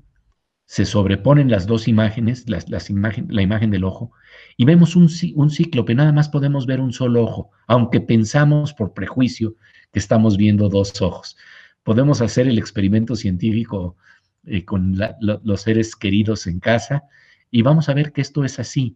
se 0.66 0.86
sobreponen 0.86 1.52
las 1.52 1.68
dos 1.68 1.88
imágenes, 1.88 2.48
las, 2.48 2.70
la 2.70 3.42
imagen 3.42 3.72
del 3.72 3.84
ojo, 3.84 4.12
y 4.56 4.66
vemos 4.66 4.96
un, 4.96 5.10
un 5.36 5.50
cíclope, 5.50 5.96
nada 5.96 6.14
más 6.14 6.30
podemos 6.30 6.66
ver 6.66 6.80
un 6.80 6.94
solo 6.94 7.24
ojo, 7.24 7.52
aunque 7.68 8.00
pensamos 8.00 8.74
por 8.74 8.94
prejuicio 8.94 9.56
que 9.92 10.00
estamos 10.00 10.38
viendo 10.38 10.70
dos 10.70 11.02
ojos. 11.02 11.36
Podemos 11.84 12.22
hacer 12.22 12.48
el 12.48 12.58
experimento 12.58 13.16
científico 13.16 13.98
eh, 14.46 14.64
con 14.66 14.98
los 15.20 15.62
seres 15.62 15.96
queridos 15.96 16.48
en 16.48 16.60
casa 16.60 17.04
y 17.50 17.62
vamos 17.62 17.90
a 17.90 17.94
ver 17.94 18.12
que 18.12 18.22
esto 18.22 18.46
es 18.46 18.60
así. 18.60 18.96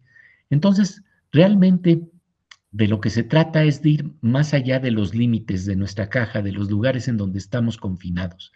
Entonces, 0.50 1.02
realmente 1.30 2.00
de 2.76 2.88
lo 2.88 3.00
que 3.00 3.08
se 3.08 3.22
trata 3.22 3.64
es 3.64 3.80
de 3.80 3.88
ir 3.88 4.10
más 4.20 4.52
allá 4.52 4.78
de 4.78 4.90
los 4.90 5.14
límites 5.14 5.64
de 5.64 5.76
nuestra 5.76 6.10
caja, 6.10 6.42
de 6.42 6.52
los 6.52 6.70
lugares 6.70 7.08
en 7.08 7.16
donde 7.16 7.38
estamos 7.38 7.78
confinados. 7.78 8.52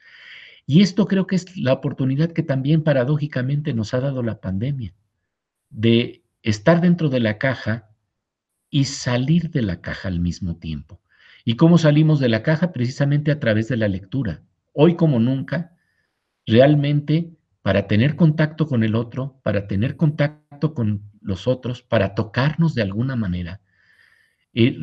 Y 0.67 0.83
esto 0.83 1.07
creo 1.07 1.27
que 1.27 1.37
es 1.37 1.57
la 1.57 1.73
oportunidad 1.73 2.31
que 2.31 2.43
también 2.43 2.83
paradójicamente 2.83 3.73
nos 3.73 3.95
ha 3.95 4.01
dado 4.01 4.23
la 4.23 4.39
pandemia, 4.39 4.93
de 5.71 6.23
estar 6.43 6.83
dentro 6.83 7.09
de 7.09 7.21
la 7.21 7.39
caja 7.39 7.89
y 8.69 8.85
salir 8.85 9.51
de 9.51 9.63
la 9.63 9.81
caja 9.81 10.09
al 10.09 10.21
mismo 10.21 10.57
tiempo. 10.57 11.01
¿Y 11.47 11.57
cómo 11.57 11.79
salimos 11.79 12.21
de 12.21 12.29
la 12.29 12.43
caja? 12.43 12.73
Precisamente 12.73 13.31
a 13.31 13.41
través 13.41 13.69
de 13.69 13.79
la 13.79 13.89
lectura. 13.89 14.43
Hoy 14.75 14.97
como 14.97 15.19
nunca, 15.19 15.73
realmente 16.45 17.31
para 17.63 17.87
tener 17.87 18.17
contacto 18.17 18.67
con 18.67 18.85
el 18.85 18.97
otro, 18.97 19.41
para 19.43 19.67
tener 19.67 19.97
contacto 19.97 20.75
con 20.75 21.11
los 21.23 21.49
otros, 21.49 21.83
para 21.83 22.15
tocarnos 22.15 22.75
de 22.75 22.83
alguna 22.83 23.17
manera, 23.17 23.63
eh, 24.55 24.79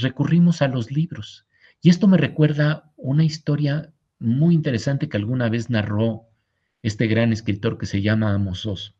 recurrimos 0.00 0.62
a 0.62 0.68
los 0.68 0.90
libros. 0.90 1.46
Y 1.82 1.90
esto 1.90 2.08
me 2.08 2.18
recuerda 2.18 2.92
una 2.96 3.24
historia 3.24 3.92
muy 4.18 4.54
interesante 4.54 5.08
que 5.08 5.16
alguna 5.16 5.48
vez 5.48 5.70
narró 5.70 6.28
este 6.82 7.06
gran 7.06 7.32
escritor 7.32 7.78
que 7.78 7.86
se 7.86 8.02
llama 8.02 8.34
Amos 8.34 8.66
Oz, 8.66 8.94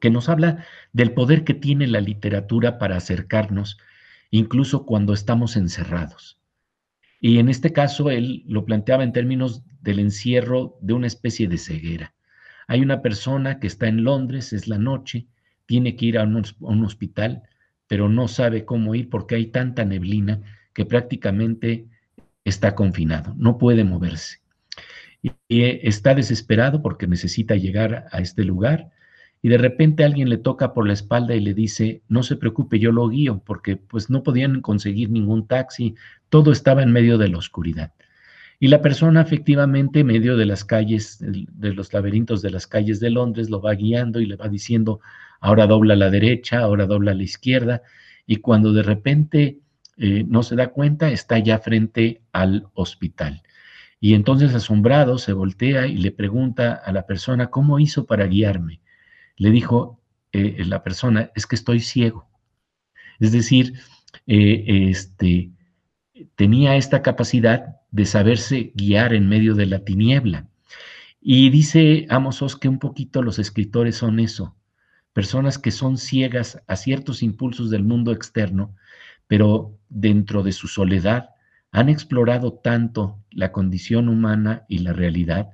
que 0.00 0.10
nos 0.10 0.28
habla 0.28 0.64
del 0.92 1.12
poder 1.12 1.44
que 1.44 1.54
tiene 1.54 1.86
la 1.86 2.00
literatura 2.00 2.78
para 2.78 2.96
acercarnos, 2.96 3.78
incluso 4.30 4.86
cuando 4.86 5.12
estamos 5.12 5.56
encerrados. 5.56 6.38
Y 7.20 7.38
en 7.38 7.48
este 7.48 7.72
caso 7.72 8.10
él 8.10 8.44
lo 8.46 8.64
planteaba 8.64 9.04
en 9.04 9.12
términos 9.12 9.62
del 9.80 9.98
encierro 9.98 10.78
de 10.80 10.92
una 10.92 11.06
especie 11.06 11.48
de 11.48 11.58
ceguera. 11.58 12.14
Hay 12.68 12.80
una 12.80 13.02
persona 13.02 13.58
que 13.60 13.66
está 13.66 13.86
en 13.88 14.04
Londres, 14.04 14.52
es 14.52 14.68
la 14.68 14.78
noche, 14.78 15.26
tiene 15.66 15.96
que 15.96 16.06
ir 16.06 16.18
a 16.18 16.24
un, 16.24 16.36
a 16.36 16.50
un 16.60 16.84
hospital, 16.84 17.42
pero 17.88 18.08
no 18.08 18.28
sabe 18.28 18.64
cómo 18.64 18.94
ir 18.94 19.08
porque 19.08 19.36
hay 19.36 19.46
tanta 19.46 19.84
neblina 19.84 20.42
que 20.72 20.84
prácticamente 20.84 21.86
está 22.44 22.74
confinado, 22.74 23.34
no 23.36 23.58
puede 23.58 23.84
moverse. 23.84 24.38
Y, 25.22 25.32
está 25.48 26.14
desesperado 26.14 26.82
porque 26.82 27.06
necesita 27.06 27.56
llegar 27.56 28.06
a 28.12 28.18
este 28.20 28.44
lugar 28.44 28.90
y 29.42 29.48
de 29.48 29.58
repente 29.58 30.04
alguien 30.04 30.28
le 30.28 30.38
toca 30.38 30.72
por 30.72 30.86
la 30.86 30.92
espalda 30.92 31.34
y 31.34 31.40
le 31.40 31.54
dice, 31.54 32.02
no 32.08 32.22
se 32.22 32.36
preocupe, 32.36 32.78
yo 32.78 32.92
lo 32.92 33.08
guío, 33.08 33.42
porque 33.44 33.76
pues 33.76 34.10
no 34.10 34.22
podían 34.22 34.60
conseguir 34.60 35.10
ningún 35.10 35.46
taxi, 35.46 35.94
todo 36.28 36.52
estaba 36.52 36.82
en 36.82 36.92
medio 36.92 37.18
de 37.18 37.28
la 37.28 37.38
oscuridad. 37.38 37.92
Y 38.58 38.68
la 38.68 38.80
persona 38.80 39.20
efectivamente, 39.20 40.00
en 40.00 40.06
medio 40.06 40.36
de 40.36 40.46
las 40.46 40.64
calles, 40.64 41.18
de 41.20 41.74
los 41.74 41.92
laberintos 41.92 42.40
de 42.40 42.50
las 42.50 42.66
calles 42.66 43.00
de 43.00 43.10
Londres, 43.10 43.50
lo 43.50 43.60
va 43.60 43.74
guiando 43.74 44.20
y 44.20 44.26
le 44.26 44.36
va 44.36 44.48
diciendo, 44.48 45.00
ahora 45.40 45.66
dobla 45.66 45.94
a 45.94 45.96
la 45.98 46.10
derecha, 46.10 46.60
ahora 46.60 46.86
dobla 46.86 47.12
a 47.12 47.14
la 47.14 47.22
izquierda, 47.22 47.82
y 48.26 48.36
cuando 48.36 48.72
de 48.72 48.82
repente 48.82 49.58
eh, 49.98 50.24
no 50.26 50.42
se 50.42 50.56
da 50.56 50.68
cuenta, 50.68 51.10
está 51.10 51.38
ya 51.38 51.58
frente 51.58 52.22
al 52.32 52.66
hospital. 52.74 53.42
Y 54.00 54.14
entonces 54.14 54.54
asombrado 54.54 55.18
se 55.18 55.32
voltea 55.32 55.86
y 55.86 55.96
le 55.96 56.12
pregunta 56.12 56.74
a 56.74 56.92
la 56.92 57.06
persona, 57.06 57.48
¿cómo 57.48 57.78
hizo 57.78 58.06
para 58.06 58.26
guiarme? 58.26 58.80
Le 59.36 59.50
dijo 59.50 60.00
eh, 60.32 60.64
la 60.66 60.82
persona, 60.82 61.30
es 61.34 61.46
que 61.46 61.56
estoy 61.56 61.80
ciego. 61.80 62.28
Es 63.20 63.32
decir, 63.32 63.74
eh, 64.26 64.88
este, 64.90 65.50
tenía 66.34 66.76
esta 66.76 67.02
capacidad 67.02 67.76
de 67.96 68.04
saberse 68.04 68.72
guiar 68.74 69.14
en 69.14 69.26
medio 69.26 69.54
de 69.54 69.64
la 69.64 69.78
tiniebla. 69.78 70.46
Y 71.18 71.48
dice 71.48 72.06
Amos 72.10 72.58
que 72.60 72.68
un 72.68 72.78
poquito 72.78 73.22
los 73.22 73.38
escritores 73.38 73.96
son 73.96 74.20
eso, 74.20 74.54
personas 75.14 75.58
que 75.58 75.70
son 75.70 75.96
ciegas 75.96 76.62
a 76.66 76.76
ciertos 76.76 77.22
impulsos 77.22 77.70
del 77.70 77.84
mundo 77.84 78.12
externo, 78.12 78.74
pero 79.26 79.78
dentro 79.88 80.42
de 80.42 80.52
su 80.52 80.68
soledad 80.68 81.30
han 81.72 81.88
explorado 81.88 82.52
tanto 82.52 83.18
la 83.30 83.50
condición 83.50 84.10
humana 84.10 84.66
y 84.68 84.80
la 84.80 84.92
realidad 84.92 85.48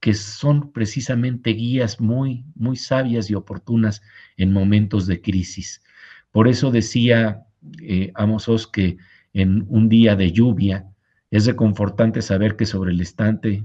que 0.00 0.14
son 0.14 0.72
precisamente 0.72 1.50
guías 1.50 2.00
muy, 2.00 2.44
muy 2.56 2.76
sabias 2.76 3.30
y 3.30 3.34
oportunas 3.34 4.02
en 4.36 4.52
momentos 4.52 5.06
de 5.06 5.20
crisis. 5.20 5.84
Por 6.32 6.48
eso 6.48 6.72
decía 6.72 7.44
eh, 7.80 8.10
Amos 8.16 8.48
Oz 8.48 8.66
que 8.66 8.96
en 9.34 9.66
un 9.68 9.88
día 9.88 10.16
de 10.16 10.32
lluvia 10.32 10.89
es 11.30 11.46
reconfortante 11.46 12.22
saber 12.22 12.56
que 12.56 12.66
sobre 12.66 12.92
el 12.92 13.00
estante 13.00 13.64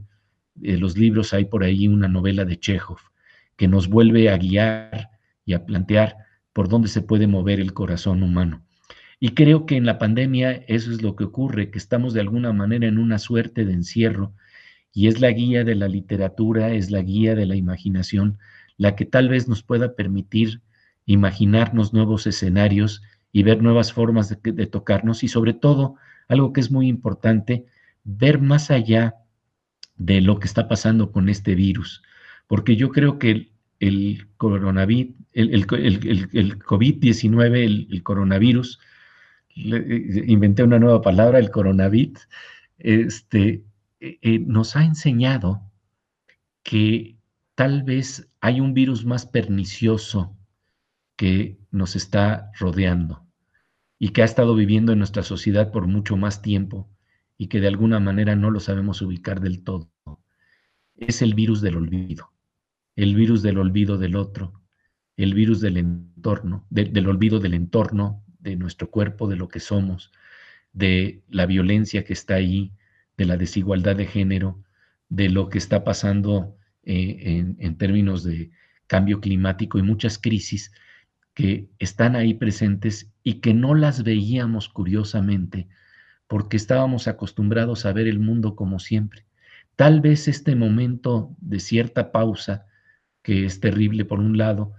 de 0.56 0.78
los 0.78 0.98
libros 0.98 1.34
hay 1.34 1.46
por 1.46 1.64
ahí 1.64 1.88
una 1.88 2.08
novela 2.08 2.46
de 2.46 2.60
Chekhov 2.60 3.00
que 3.56 3.68
nos 3.68 3.88
vuelve 3.88 4.30
a 4.30 4.38
guiar 4.38 5.10
y 5.46 5.54
a 5.54 5.66
plantear 5.66 6.18
por 6.54 6.70
dónde 6.70 6.88
se 6.88 7.02
puede 7.02 7.28
mover 7.28 7.60
el 7.60 7.74
corazón 7.74 8.24
humano. 8.24 8.64
Y 9.20 9.30
creo 9.30 9.66
que 9.66 9.78
en 9.78 9.86
la 9.86 9.98
pandemia 9.98 10.64
eso 10.68 10.92
es 10.92 11.02
lo 11.02 11.16
que 11.16 11.24
ocurre, 11.24 11.72
que 11.72 11.78
estamos 11.78 12.14
de 12.14 12.22
alguna 12.22 12.54
manera 12.54 12.88
en 12.88 12.98
una 12.98 13.18
suerte 13.18 13.66
de 13.66 13.74
encierro 13.74 14.34
y 14.94 15.08
es 15.08 15.20
la 15.20 15.32
guía 15.32 15.64
de 15.64 15.76
la 15.76 15.88
literatura, 15.88 16.72
es 16.72 16.92
la 16.92 17.02
guía 17.02 17.36
de 17.36 17.46
la 17.46 17.56
imaginación, 17.56 18.40
la 18.78 18.96
que 18.96 19.06
tal 19.06 19.30
vez 19.30 19.48
nos 19.48 19.64
pueda 19.64 19.96
permitir 19.96 20.62
imaginarnos 21.06 21.94
nuevos 21.94 22.28
escenarios 22.28 23.02
y 23.32 23.44
ver 23.44 23.62
nuevas 23.62 23.94
formas 23.94 24.30
de, 24.30 24.68
tocarnos 24.68 25.24
y 25.24 25.28
sobre 25.28 25.54
todo, 25.54 25.96
algo 26.28 26.54
que 26.54 26.62
es 26.62 26.72
muy 26.72 26.88
importante, 26.88 27.66
ver 28.04 28.40
más 28.42 28.72
allá 28.72 29.16
de 29.98 30.22
lo 30.22 30.40
que 30.40 30.48
está 30.48 30.68
pasando 30.68 31.12
con 31.12 31.30
este 31.30 31.56
virus, 31.56 32.04
porque 32.48 32.76
yo 32.76 32.90
creo 32.90 33.18
que 33.20 33.52
el, 33.80 34.28
coronavirus, 34.38 35.16
el, 35.34 35.54
el, 35.54 36.30
el 36.34 36.60
COVID-19, 36.60 37.88
el, 37.92 38.04
coronavirus, 38.04 38.80
eh, 39.56 40.24
inventé 40.28 40.64
una 40.64 40.80
nueva 40.80 41.02
palabra, 41.02 41.40
el 41.40 41.52
coronavirus, 41.52 42.28
este, 42.78 43.64
eh, 44.00 44.20
eh, 44.22 44.40
nos 44.40 44.76
ha 44.76 44.84
enseñado 44.84 45.62
que 46.64 47.16
tal 47.56 47.84
vez 47.84 48.30
hay 48.42 48.60
un 48.60 48.74
virus 48.74 49.06
más 49.06 49.26
pernicioso 49.26 50.36
que 51.16 51.58
nos 51.72 51.96
está 51.96 52.52
rodeando 52.60 53.25
y 54.00 54.10
que 54.10 54.22
ha 54.22 54.26
estado 54.26 54.56
viviendo 54.56 54.92
en 54.92 55.00
nuestra 55.00 55.24
sociedad 55.24 55.72
por 55.72 55.88
mucho 55.88 56.18
más 56.18 56.42
tiempo 56.42 56.90
y 57.38 57.48
que 57.48 57.60
de 57.60 57.68
alguna 57.68 58.00
manera 58.00 58.36
no 58.36 58.52
lo 58.52 58.60
sabemos 58.60 59.02
ubicar 59.02 59.42
del 59.42 59.64
todo. 59.64 59.90
Es 60.96 61.22
el 61.22 61.34
virus 61.34 61.62
del 61.62 61.78
olvido, 61.78 62.32
el 62.96 63.16
virus 63.16 63.42
del 63.42 63.58
olvido 63.58 63.98
del 63.98 64.16
otro, 64.16 64.62
el 65.18 65.34
virus 65.34 65.62
del 65.62 65.78
entorno, 65.78 66.66
del 66.70 67.08
olvido 67.08 67.40
del 67.40 67.54
entorno, 67.54 68.24
de 68.40 68.56
nuestro 68.56 68.90
cuerpo, 68.90 69.28
de 69.28 69.36
lo 69.36 69.48
que 69.48 69.60
somos, 69.60 70.12
de 70.72 71.24
la 71.30 71.46
violencia 71.46 72.04
que 72.04 72.14
está 72.14 72.36
ahí, 72.36 72.72
de 73.18 73.26
la 73.26 73.38
desigualdad 73.38 73.96
de 73.96 74.06
género, 74.06 74.64
de 75.10 75.30
lo 75.30 75.50
que 75.50 75.58
está 75.58 75.84
pasando 75.84 76.58
eh, 76.84 77.56
en, 77.58 77.78
términos 77.78 78.24
de 78.24 78.52
cambio 78.88 79.20
climático 79.20 79.80
y 79.80 79.82
muchas 79.82 80.20
crisis 80.20 80.72
que 81.34 81.68
están 81.80 82.16
ahí 82.16 82.34
presentes 82.34 83.12
y 83.26 83.42
que 83.42 83.56
no 83.56 83.74
las 83.74 84.04
veíamos 84.04 84.70
curiosamente 84.70 85.68
porque 86.28 86.58
estábamos 86.58 87.08
acostumbrados 87.08 87.86
a 87.86 87.92
ver 87.92 88.08
el 88.08 88.20
mundo 88.20 88.56
como 88.56 88.78
siempre. 88.78 89.26
Tal 89.76 90.00
vez 90.00 90.28
este 90.28 90.56
momento 90.56 91.36
de 91.40 91.60
cierta 91.60 92.12
pausa, 92.12 92.68
que 93.24 93.46
es 93.46 93.60
terrible 93.60 94.06
por 94.06 94.20
un 94.20 94.38
lado, 94.38 94.74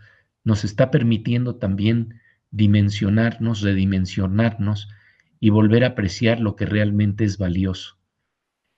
nos 0.44 0.64
está 0.64 0.92
permitiendo 0.92 1.56
también 1.56 2.20
dimensionarnos, 2.52 3.62
redimensionarnos 3.62 4.88
y 5.40 5.50
volver 5.50 5.82
a 5.82 5.88
apreciar 5.88 6.38
lo 6.38 6.54
que 6.54 6.66
realmente 6.66 7.24
es 7.24 7.38
valioso. 7.38 7.98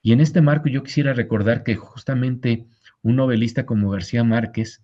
Y 0.01 0.13
en 0.13 0.19
este 0.19 0.41
marco 0.41 0.67
yo 0.67 0.81
quisiera 0.81 1.13
recordar 1.13 1.63
que 1.63 1.75
justamente 1.75 2.65
un 3.03 3.17
novelista 3.17 3.67
como 3.67 3.91
García 3.91 4.23
Márquez 4.23 4.83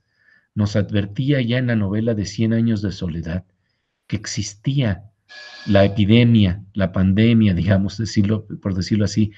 nos 0.53 0.75
advertía 0.75 1.41
ya 1.41 1.57
en 1.57 1.67
la 1.67 1.75
novela 1.75 2.13
de 2.13 2.25
Cien 2.25 2.53
años 2.53 2.83
de 2.83 2.91
soledad 2.91 3.45
que 4.07 4.15
existía 4.15 5.03
la 5.65 5.83
epidemia, 5.83 6.63
la 6.73 6.91
pandemia, 6.91 7.53
digamos, 7.53 7.97
decirlo, 7.97 8.45
por 8.61 8.75
decirlo 8.75 9.05
así, 9.05 9.31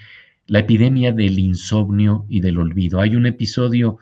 la 0.46 0.60
epidemia 0.60 1.12
del 1.12 1.40
insomnio 1.40 2.26
y 2.30 2.42
del 2.42 2.58
olvido. 2.58 3.00
Hay 3.00 3.16
un 3.16 3.26
episodio 3.26 3.98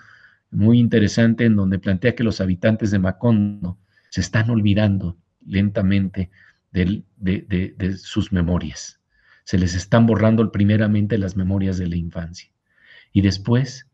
muy 0.51 0.79
interesante 0.79 1.45
en 1.45 1.55
donde 1.55 1.79
plantea 1.79 2.15
que 2.15 2.23
los 2.23 2.41
habitantes 2.41 2.91
de 2.91 2.99
Macondo 2.99 3.77
se 4.09 4.21
están 4.21 4.49
olvidando 4.49 5.17
lentamente 5.45 6.29
de, 6.71 7.03
de, 7.17 7.97
sus 7.97 8.31
memorias. 8.31 8.99
Se 9.43 9.57
les 9.57 9.75
están 9.75 10.05
borrando 10.05 10.51
primeramente 10.51 11.17
las 11.17 11.35
memorias 11.35 11.77
de 11.77 11.87
la 11.87 11.95
infancia 11.95 12.51
y 13.11 13.21
después 13.21 13.87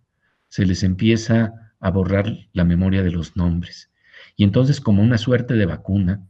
se 0.47 0.65
les 0.65 0.83
empieza 0.83 1.53
a 1.79 1.89
borrar 1.89 2.31
la 2.53 2.63
memoria 2.63 3.03
de 3.03 3.11
los 3.11 3.35
nombres. 3.35 3.91
Y 4.35 4.43
entonces, 4.43 4.81
como 4.81 5.01
una 5.03 5.17
suerte 5.17 5.55
de 5.55 5.65
vacuna, 5.65 6.21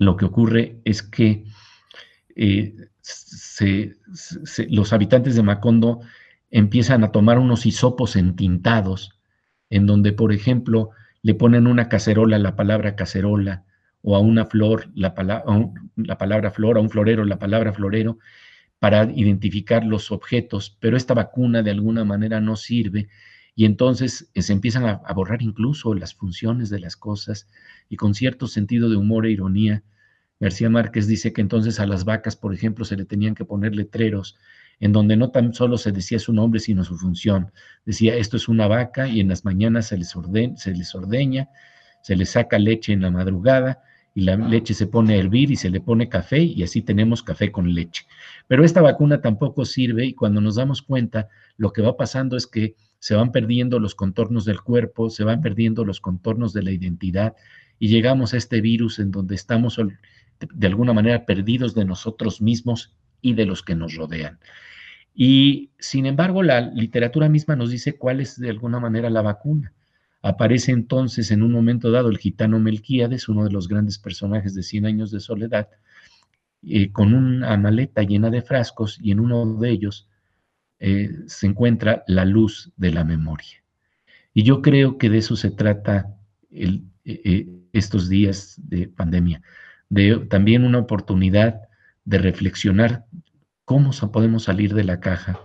lo 0.00 0.16
que 0.16 0.24
ocurre 0.24 0.80
es 0.86 1.02
que 1.02 1.44
eh, 2.34 2.74
los 4.68 4.92
habitantes 4.94 5.36
de 5.36 5.42
Macondo 5.42 6.00
empiezan 6.50 7.04
a 7.04 7.12
tomar 7.12 7.38
unos 7.38 7.66
hisopos 7.66 8.16
entintados, 8.16 9.20
en 9.68 9.86
donde, 9.86 10.14
por 10.14 10.32
ejemplo, 10.32 10.90
le 11.20 11.34
ponen 11.34 11.66
una 11.66 11.90
cacerola 11.90 12.38
la 12.38 12.56
palabra 12.56 12.96
cacerola, 12.96 13.66
o 14.00 14.16
a 14.16 14.20
una 14.20 14.46
flor 14.46 14.90
la, 14.94 15.14
la 15.96 16.16
palabra 16.18 16.50
flor, 16.50 16.78
a 16.78 16.80
un 16.80 16.88
florero 16.88 17.26
la 17.26 17.38
palabra 17.38 17.74
florero, 17.74 18.18
para 18.78 19.04
identificar 19.04 19.84
los 19.84 20.10
objetos, 20.10 20.78
pero 20.80 20.96
esta 20.96 21.12
vacuna 21.12 21.62
de 21.62 21.72
alguna 21.72 22.06
manera 22.06 22.40
no 22.40 22.56
sirve 22.56 23.10
y 23.54 23.66
entonces 23.66 24.30
eh, 24.32 24.40
se 24.40 24.54
empiezan 24.54 24.86
a, 24.86 25.02
a, 25.04 25.12
borrar 25.12 25.42
incluso 25.42 25.92
las 25.92 26.14
funciones 26.14 26.70
de 26.70 26.80
las 26.80 26.96
cosas 26.96 27.46
y 27.90 27.96
con 27.96 28.14
cierto 28.14 28.46
sentido 28.46 28.88
de 28.88 28.96
humor 28.96 29.26
e 29.26 29.32
ironía 29.32 29.82
García 30.40 30.70
Márquez 30.70 31.06
dice 31.06 31.32
que 31.32 31.42
entonces 31.42 31.78
a 31.80 31.86
las 31.86 32.04
vacas, 32.04 32.34
por 32.34 32.54
ejemplo, 32.54 32.84
se 32.86 32.96
le 32.96 33.04
tenían 33.04 33.34
que 33.34 33.44
poner 33.44 33.76
letreros 33.76 34.36
en 34.80 34.92
donde 34.92 35.16
no 35.16 35.30
tan 35.30 35.52
solo 35.52 35.76
se 35.76 35.92
decía 35.92 36.18
su 36.18 36.32
nombre, 36.32 36.58
sino 36.58 36.82
su 36.82 36.96
función. 36.96 37.52
Decía, 37.84 38.16
esto 38.16 38.38
es 38.38 38.48
una 38.48 38.66
vaca 38.66 39.06
y 39.06 39.20
en 39.20 39.28
las 39.28 39.44
mañanas 39.44 39.88
se 39.88 39.98
les, 39.98 40.14
se 40.56 40.74
les 40.74 40.94
ordeña, 40.94 41.50
se 42.02 42.16
les 42.16 42.30
saca 42.30 42.58
leche 42.58 42.94
en 42.94 43.02
la 43.02 43.10
madrugada 43.10 43.82
y 44.14 44.22
la 44.22 44.36
leche 44.36 44.72
se 44.72 44.86
pone 44.86 45.14
a 45.14 45.18
hervir 45.18 45.50
y 45.50 45.56
se 45.56 45.68
le 45.68 45.80
pone 45.80 46.08
café 46.08 46.40
y 46.40 46.62
así 46.62 46.80
tenemos 46.80 47.22
café 47.22 47.52
con 47.52 47.74
leche. 47.74 48.06
Pero 48.48 48.64
esta 48.64 48.80
vacuna 48.80 49.20
tampoco 49.20 49.66
sirve 49.66 50.06
y 50.06 50.14
cuando 50.14 50.40
nos 50.40 50.56
damos 50.56 50.80
cuenta, 50.80 51.28
lo 51.58 51.72
que 51.72 51.82
va 51.82 51.98
pasando 51.98 52.38
es 52.38 52.46
que 52.46 52.74
se 52.98 53.14
van 53.14 53.32
perdiendo 53.32 53.78
los 53.78 53.94
contornos 53.94 54.46
del 54.46 54.62
cuerpo, 54.62 55.10
se 55.10 55.24
van 55.24 55.42
perdiendo 55.42 55.84
los 55.84 56.00
contornos 56.00 56.54
de 56.54 56.62
la 56.62 56.70
identidad 56.70 57.34
y 57.78 57.88
llegamos 57.88 58.34
a 58.34 58.38
este 58.38 58.60
virus 58.60 58.98
en 58.98 59.10
donde 59.10 59.34
estamos 59.34 59.78
de 60.52 60.66
alguna 60.66 60.92
manera 60.92 61.26
perdidos 61.26 61.74
de 61.74 61.84
nosotros 61.84 62.40
mismos 62.40 62.96
y 63.20 63.34
de 63.34 63.46
los 63.46 63.62
que 63.62 63.74
nos 63.74 63.94
rodean. 63.94 64.38
Y 65.14 65.70
sin 65.78 66.06
embargo, 66.06 66.42
la 66.42 66.60
literatura 66.60 67.28
misma 67.28 67.56
nos 67.56 67.70
dice 67.70 67.96
cuál 67.96 68.20
es 68.20 68.38
de 68.38 68.50
alguna 68.50 68.80
manera 68.80 69.10
la 69.10 69.22
vacuna. 69.22 69.72
Aparece 70.22 70.72
entonces 70.72 71.30
en 71.30 71.42
un 71.42 71.52
momento 71.52 71.90
dado 71.90 72.08
el 72.10 72.18
gitano 72.18 72.58
Melquíades, 72.58 73.28
uno 73.28 73.44
de 73.44 73.50
los 73.50 73.68
grandes 73.68 73.98
personajes 73.98 74.54
de 74.54 74.62
Cien 74.62 74.86
años 74.86 75.10
de 75.10 75.20
soledad, 75.20 75.68
eh, 76.62 76.92
con 76.92 77.14
una 77.14 77.56
maleta 77.56 78.02
llena 78.02 78.30
de 78.30 78.42
frascos 78.42 78.98
y 79.00 79.12
en 79.12 79.20
uno 79.20 79.58
de 79.58 79.70
ellos 79.70 80.08
eh, 80.78 81.10
se 81.26 81.46
encuentra 81.46 82.04
la 82.06 82.24
luz 82.24 82.70
de 82.76 82.92
la 82.92 83.04
memoria. 83.04 83.64
Y 84.34 84.42
yo 84.42 84.60
creo 84.62 84.98
que 84.98 85.08
de 85.08 85.18
eso 85.18 85.36
se 85.36 85.50
trata 85.50 86.14
eh, 86.50 87.46
estos 87.72 88.08
días 88.08 88.60
de 88.62 88.88
pandemia, 88.88 89.42
de 89.90 90.26
también 90.30 90.64
una 90.64 90.78
oportunidad 90.78 91.60
de 92.04 92.18
reflexionar 92.18 93.04
cómo 93.64 93.90
podemos 94.12 94.44
salir 94.44 94.72
de 94.74 94.84
la 94.84 95.00
caja, 95.00 95.38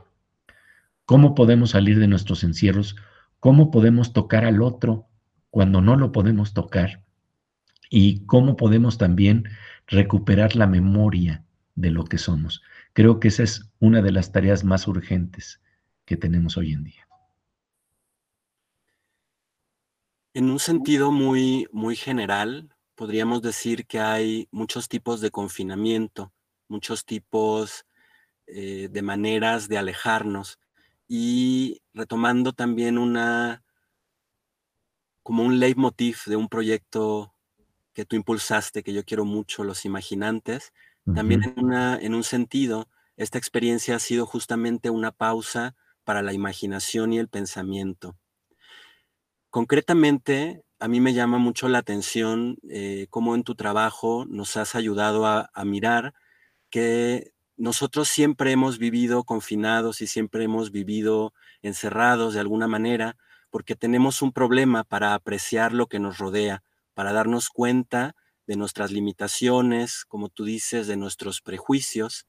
cómo 1.06 1.36
podemos 1.36 1.72
salir 1.72 2.00
de 2.00 2.08
nuestros 2.08 2.44
encierros, 2.44 2.96
cómo 3.40 3.72
podemos 3.72 4.14
tocar 4.14 4.46
al 4.46 4.62
otro 4.62 5.08
cuando 5.50 5.82
no 5.82 5.96
lo 5.96 6.12
podemos 6.12 6.54
tocar 6.54 7.04
y 7.90 8.26
cómo 8.26 8.56
podemos 8.56 8.98
también 8.98 9.46
recuperar 9.88 10.56
la 10.56 10.68
memoria 10.68 11.44
de 11.76 11.92
lo 11.92 12.06
que 12.06 12.18
somos. 12.18 12.62
Creo 12.94 13.20
que 13.20 13.28
esa 13.28 13.44
es 13.44 13.70
una 13.80 14.02
de 14.02 14.12
las 14.12 14.32
tareas 14.32 14.64
más 14.64 14.88
urgentes 14.88 15.62
que 16.06 16.18
tenemos 16.18 16.58
hoy 16.58 16.74
en 16.74 16.84
día. 16.84 17.08
En 20.34 20.50
un 20.50 20.60
sentido 20.60 21.12
muy, 21.12 21.68
muy 21.72 21.96
general, 21.96 22.75
podríamos 22.96 23.42
decir 23.42 23.86
que 23.86 24.00
hay 24.00 24.48
muchos 24.52 24.88
tipos 24.90 25.22
de 25.22 25.32
confinamiento, 25.32 26.34
muchos 26.68 27.06
tipos 27.06 27.86
eh, 28.48 28.90
de 28.92 29.02
maneras 29.02 29.68
de 29.68 29.78
alejarnos 29.78 30.60
y 31.08 31.82
retomando 31.94 32.54
también 32.54 32.98
una 32.98 33.64
como 35.24 35.44
un 35.44 35.60
leitmotiv 35.60 36.20
de 36.28 36.36
un 36.36 36.50
proyecto 36.50 37.34
que 37.94 38.06
tú 38.06 38.16
impulsaste, 38.16 38.84
que 38.84 38.94
yo 38.94 39.04
quiero 39.04 39.26
mucho, 39.26 39.64
Los 39.64 39.86
Imaginantes, 39.86 40.74
también 41.14 41.44
en, 41.44 41.64
una, 41.64 41.98
en 41.98 42.14
un 42.14 42.24
sentido, 42.24 42.90
esta 43.16 43.38
experiencia 43.38 43.96
ha 43.96 44.00
sido 44.00 44.26
justamente 44.26 44.90
una 44.90 45.12
pausa 45.12 45.76
para 46.04 46.22
la 46.22 46.34
imaginación 46.34 47.14
y 47.14 47.20
el 47.20 47.30
pensamiento. 47.30 48.18
Concretamente, 49.50 50.64
a 50.80 50.88
mí 50.88 51.00
me 51.00 51.14
llama 51.14 51.38
mucho 51.38 51.68
la 51.70 51.80
atención 51.80 52.58
eh, 52.70 53.08
cómo 53.10 53.36
en 53.36 53.44
tu 53.44 53.56
trabajo 53.56 54.26
nos 54.28 54.58
has 54.58 54.76
ayudado 54.76 55.26
a, 55.26 55.50
mirar 55.64 56.14
que 56.70 57.32
nosotros 57.58 58.10
siempre 58.10 58.52
hemos 58.52 58.78
vivido 58.78 59.24
confinados 59.24 60.02
y 60.02 60.08
siempre 60.08 60.44
hemos 60.44 60.72
vivido 60.72 61.34
encerrados 61.62 62.34
de 62.34 62.42
alguna 62.42 62.68
manera 62.68 63.18
porque 63.50 63.76
tenemos 63.76 64.22
un 64.22 64.34
problema 64.34 64.84
para 64.84 65.14
apreciar 65.14 65.72
lo 65.72 65.88
que 65.88 66.00
nos 66.00 66.18
rodea, 66.18 66.64
para 66.94 67.14
darnos 67.14 67.50
cuenta 67.50 68.16
de 68.48 68.58
nuestras 68.58 68.92
limitaciones, 68.92 70.04
como 70.06 70.28
tú 70.30 70.44
dices, 70.44 70.88
de 70.88 70.98
nuestros 70.98 71.42
prejuicios. 71.42 72.28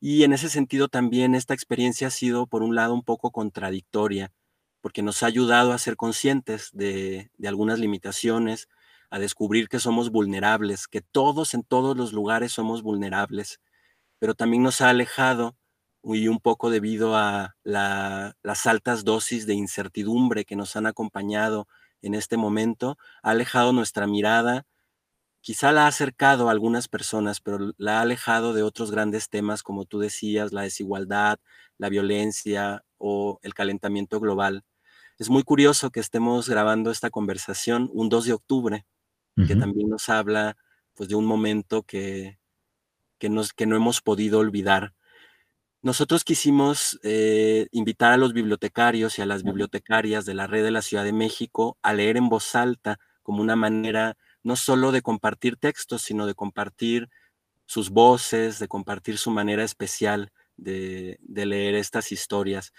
Y 0.00 0.24
en 0.24 0.32
ese 0.32 0.48
sentido 0.48 0.88
también 0.88 1.34
esta 1.34 1.52
experiencia 1.52 2.08
ha 2.08 2.10
sido, 2.10 2.46
por 2.46 2.62
un 2.62 2.74
lado, 2.74 2.94
un 2.94 3.04
poco 3.04 3.30
contradictoria, 3.30 4.32
porque 4.82 5.02
nos 5.02 5.22
ha 5.22 5.26
ayudado 5.26 5.72
a 5.72 5.78
ser 5.78 5.96
conscientes 5.96 6.70
de, 6.74 7.30
algunas 7.46 7.78
limitaciones, 7.78 8.68
a 9.10 9.18
descubrir 9.18 9.68
que 9.68 9.78
somos 9.80 10.10
vulnerables, 10.10 10.88
que 10.88 11.00
todos 11.00 11.54
en 11.54 11.62
todos 11.62 11.96
los 11.96 12.12
lugares 12.12 12.52
somos 12.52 12.82
vulnerables, 12.82 13.60
pero 14.18 14.34
también 14.34 14.62
nos 14.62 14.80
ha 14.82 14.90
alejado 14.90 15.56
y 16.04 16.28
un 16.28 16.40
poco 16.40 16.70
debido 16.70 17.16
a 17.16 17.56
las 17.62 18.66
altas 18.66 19.04
dosis 19.04 19.46
de 19.46 19.54
incertidumbre 19.54 20.44
que 20.44 20.56
nos 20.56 20.76
han 20.76 20.86
acompañado 20.86 21.68
en 22.02 22.14
este 22.14 22.36
momento, 22.36 22.98
ha 23.22 23.30
alejado 23.30 23.72
nuestra 23.72 24.08
mirada, 24.08 24.66
quizá 25.42 25.72
la 25.72 25.84
ha 25.84 25.88
acercado 25.88 26.48
a 26.48 26.52
algunas 26.52 26.88
personas, 26.88 27.40
pero 27.40 27.72
la 27.78 27.98
ha 27.98 28.02
alejado 28.02 28.54
de 28.54 28.62
otros 28.62 28.90
grandes 28.90 29.28
temas, 29.28 29.62
como 29.62 29.84
tú 29.84 30.00
decías, 30.00 30.52
la 30.52 30.62
desigualdad, 30.62 31.38
la 31.78 31.88
violencia 31.88 32.84
o 32.98 33.38
el 33.42 33.54
calentamiento 33.54 34.20
global. 34.20 34.64
Es 35.22 35.30
muy 35.30 35.44
curioso 35.44 35.92
que 35.92 36.00
estemos 36.00 36.48
grabando 36.48 36.90
esta 36.90 37.08
conversación 37.08 37.88
un 37.92 38.08
2 38.08 38.24
de 38.24 38.32
octubre, 38.32 38.86
que 39.46 39.54
también 39.54 39.88
nos 39.88 40.08
habla 40.08 40.56
pues, 40.94 41.08
de 41.08 41.14
un 41.14 41.26
momento 41.26 41.84
que, 41.84 42.40
que, 43.20 43.28
nos, 43.28 43.52
que 43.52 43.66
no 43.66 43.76
hemos 43.76 44.00
podido 44.00 44.40
olvidar. 44.40 44.94
Nosotros 45.80 46.24
quisimos 46.24 46.98
eh, 47.04 47.68
invitar 47.70 48.10
a 48.10 48.16
los 48.16 48.32
bibliotecarios 48.32 49.16
y 49.16 49.22
a 49.22 49.26
las 49.26 49.44
bibliotecarias 49.44 50.24
de 50.24 50.34
la 50.34 50.48
red 50.48 50.64
de 50.64 50.72
la 50.72 50.82
Ciudad 50.82 51.04
de 51.04 51.12
México 51.12 51.78
a 51.82 51.94
leer 51.94 52.16
en 52.16 52.28
voz 52.28 52.56
alta 52.56 52.98
como 53.22 53.42
una 53.42 53.54
manera 53.54 54.16
no 54.42 54.56
solo 54.56 54.90
de 54.90 55.02
compartir 55.02 55.56
textos, 55.56 56.02
sino 56.02 56.26
de 56.26 56.34
compartir 56.34 57.10
sus 57.64 57.90
voces, 57.90 58.58
de 58.58 58.66
compartir 58.66 59.18
su 59.18 59.30
manera 59.30 59.62
especial 59.62 60.32
de, 60.56 61.16
de 61.20 61.46
leer 61.46 61.76
estas 61.76 62.10
historias. 62.10 62.72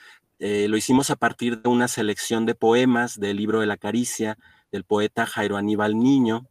Eh, 0.45 0.67
lo 0.67 0.75
hicimos 0.75 1.09
a 1.09 1.15
partir 1.15 1.61
de 1.61 1.69
una 1.69 1.87
selección 1.87 2.45
de 2.45 2.53
poemas 2.53 3.17
del 3.17 3.37
libro 3.37 3.61
de 3.61 3.65
la 3.65 3.77
caricia 3.77 4.37
del 4.73 4.83
poeta 4.83 5.25
Jairo 5.25 5.55
Aníbal 5.55 5.97
Niño 5.97 6.49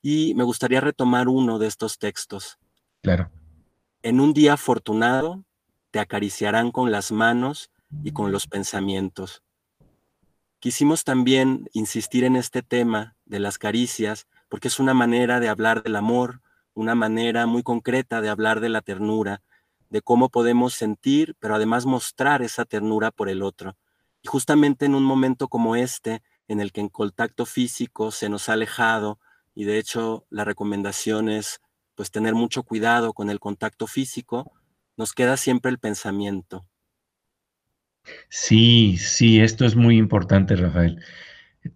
y 0.00 0.32
me 0.32 0.44
gustaría 0.44 0.80
retomar 0.80 1.28
uno 1.28 1.58
de 1.58 1.66
estos 1.66 1.98
textos. 1.98 2.58
Claro. 3.02 3.30
En 4.02 4.20
un 4.20 4.32
día 4.32 4.54
afortunado 4.54 5.44
te 5.90 6.00
acariciarán 6.00 6.70
con 6.70 6.90
las 6.90 7.12
manos 7.12 7.70
y 8.02 8.12
con 8.12 8.32
los 8.32 8.46
pensamientos. 8.46 9.42
Quisimos 10.58 11.04
también 11.04 11.68
insistir 11.74 12.24
en 12.24 12.36
este 12.36 12.62
tema 12.62 13.14
de 13.26 13.40
las 13.40 13.58
caricias 13.58 14.26
porque 14.48 14.68
es 14.68 14.80
una 14.80 14.94
manera 14.94 15.38
de 15.38 15.50
hablar 15.50 15.82
del 15.82 15.96
amor, 15.96 16.40
una 16.72 16.94
manera 16.94 17.44
muy 17.44 17.62
concreta 17.62 18.22
de 18.22 18.30
hablar 18.30 18.60
de 18.60 18.70
la 18.70 18.80
ternura, 18.80 19.42
de 19.94 20.02
cómo 20.02 20.28
podemos 20.28 20.74
sentir, 20.74 21.36
pero 21.38 21.54
además 21.54 21.86
mostrar 21.86 22.42
esa 22.42 22.64
ternura 22.64 23.12
por 23.12 23.28
el 23.28 23.42
otro. 23.42 23.76
Y 24.22 24.26
justamente 24.26 24.86
en 24.86 24.96
un 24.96 25.04
momento 25.04 25.46
como 25.46 25.76
este, 25.76 26.20
en 26.48 26.58
el 26.58 26.72
que 26.72 26.80
en 26.80 26.88
contacto 26.88 27.46
físico 27.46 28.10
se 28.10 28.28
nos 28.28 28.48
ha 28.48 28.54
alejado, 28.54 29.20
y 29.54 29.62
de 29.66 29.78
hecho 29.78 30.26
la 30.30 30.42
recomendación 30.42 31.28
es 31.28 31.60
pues 31.94 32.10
tener 32.10 32.34
mucho 32.34 32.64
cuidado 32.64 33.12
con 33.12 33.30
el 33.30 33.38
contacto 33.38 33.86
físico, 33.86 34.50
nos 34.96 35.12
queda 35.12 35.36
siempre 35.36 35.70
el 35.70 35.78
pensamiento. 35.78 36.66
Sí, 38.28 38.96
sí, 38.98 39.38
esto 39.38 39.64
es 39.64 39.76
muy 39.76 39.96
importante, 39.96 40.56
Rafael. 40.56 41.00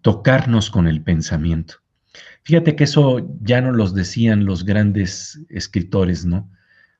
Tocarnos 0.01 0.69
con 0.69 0.89
el 0.89 1.01
pensamiento. 1.01 1.75
Fíjate 2.43 2.75
que 2.75 2.83
eso 2.83 3.25
ya 3.39 3.61
no 3.61 3.71
los 3.71 3.95
decían 3.95 4.43
los 4.43 4.65
grandes 4.65 5.39
escritores, 5.47 6.25
¿no? 6.25 6.49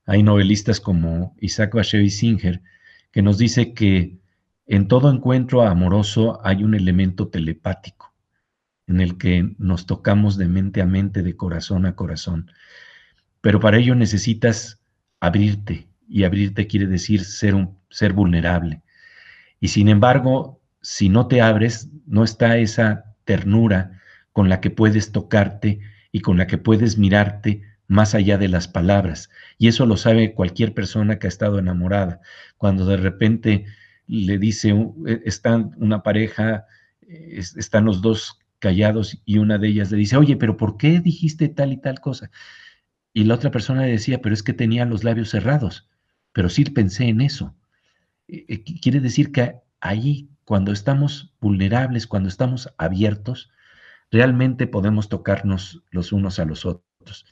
Hay 0.09 0.23
novelistas 0.23 0.79
como 0.79 1.35
Isaac 1.39 1.75
Bashevis 1.75 2.17
Singer 2.17 2.63
que 3.11 3.21
nos 3.21 3.37
dice 3.37 3.75
que 3.75 4.17
en 4.65 4.87
todo 4.87 5.11
encuentro 5.11 5.61
amoroso 5.61 6.41
hay 6.43 6.63
un 6.63 6.73
elemento 6.73 7.27
telepático 7.27 8.11
en 8.87 9.01
el 9.01 9.19
que 9.19 9.53
nos 9.59 9.85
tocamos 9.85 10.35
de 10.35 10.47
mente 10.47 10.81
a 10.81 10.87
mente, 10.87 11.21
de 11.21 11.35
corazón 11.35 11.85
a 11.85 11.95
corazón. 11.95 12.51
Pero 13.41 13.59
para 13.59 13.77
ello 13.77 13.93
necesitas 13.93 14.81
abrirte, 15.19 15.87
y 16.07 16.23
abrirte 16.23 16.65
quiere 16.65 16.87
decir 16.87 17.23
ser, 17.23 17.53
un, 17.53 17.77
ser 17.91 18.13
vulnerable. 18.13 18.81
Y 19.59 19.67
sin 19.67 19.89
embargo, 19.89 20.59
si 20.81 21.09
no 21.09 21.27
te 21.27 21.39
abres, 21.39 21.87
no 22.07 22.23
está 22.23 22.57
esa 22.57 23.13
ternura 23.25 24.01
con 24.33 24.49
la 24.49 24.59
que 24.59 24.71
puedes 24.71 25.11
tocarte 25.11 25.81
y 26.11 26.21
con 26.21 26.35
la 26.37 26.47
que 26.47 26.57
puedes 26.57 26.97
mirarte 26.97 27.68
más 27.89 28.15
allá 28.15 28.37
de 28.37 28.47
las 28.47 28.69
palabras. 28.69 29.29
Y 29.57 29.67
eso 29.67 29.85
lo 29.85 29.97
sabe 29.97 30.33
cualquier 30.33 30.73
persona 30.73 31.19
que 31.19 31.27
ha 31.27 31.29
estado 31.29 31.59
enamorada. 31.59 32.21
Cuando 32.57 32.85
de 32.85 32.97
repente 32.97 33.65
le 34.07 34.37
dice, 34.37 34.69
e, 35.07 35.21
están 35.25 35.71
una 35.77 36.03
pareja, 36.03 36.65
están 37.09 37.85
los 37.85 38.01
dos 38.01 38.39
callados 38.59 39.19
y 39.25 39.39
una 39.39 39.57
de 39.57 39.69
ellas 39.69 39.91
le 39.91 39.97
dice, 39.97 40.17
oye, 40.17 40.37
pero 40.37 40.55
¿por 40.55 40.77
qué 40.77 40.99
dijiste 41.01 41.49
tal 41.49 41.73
y 41.73 41.77
tal 41.77 41.99
cosa? 41.99 42.29
Y 43.11 43.23
la 43.23 43.35
otra 43.35 43.51
persona 43.51 43.81
le 43.81 43.91
decía, 43.91 44.21
pero 44.21 44.35
es 44.35 44.43
que 44.43 44.53
tenía 44.53 44.85
los 44.85 45.03
labios 45.03 45.31
cerrados, 45.31 45.89
pero 46.31 46.49
sí 46.49 46.65
pensé 46.65 47.05
en 47.05 47.21
eso. 47.21 47.55
E, 48.27 48.45
e, 48.47 48.63
quiere 48.63 48.99
decir 48.99 49.31
que 49.31 49.55
ahí, 49.81 50.29
cuando 50.45 50.71
estamos 50.71 51.33
vulnerables, 51.41 52.05
cuando 52.05 52.29
estamos 52.29 52.71
abiertos, 52.77 53.49
realmente 54.11 54.67
podemos 54.67 55.09
tocarnos 55.09 55.81
los 55.89 56.11
unos 56.11 56.37
a 56.37 56.45
los 56.45 56.65
otros. 56.67 57.25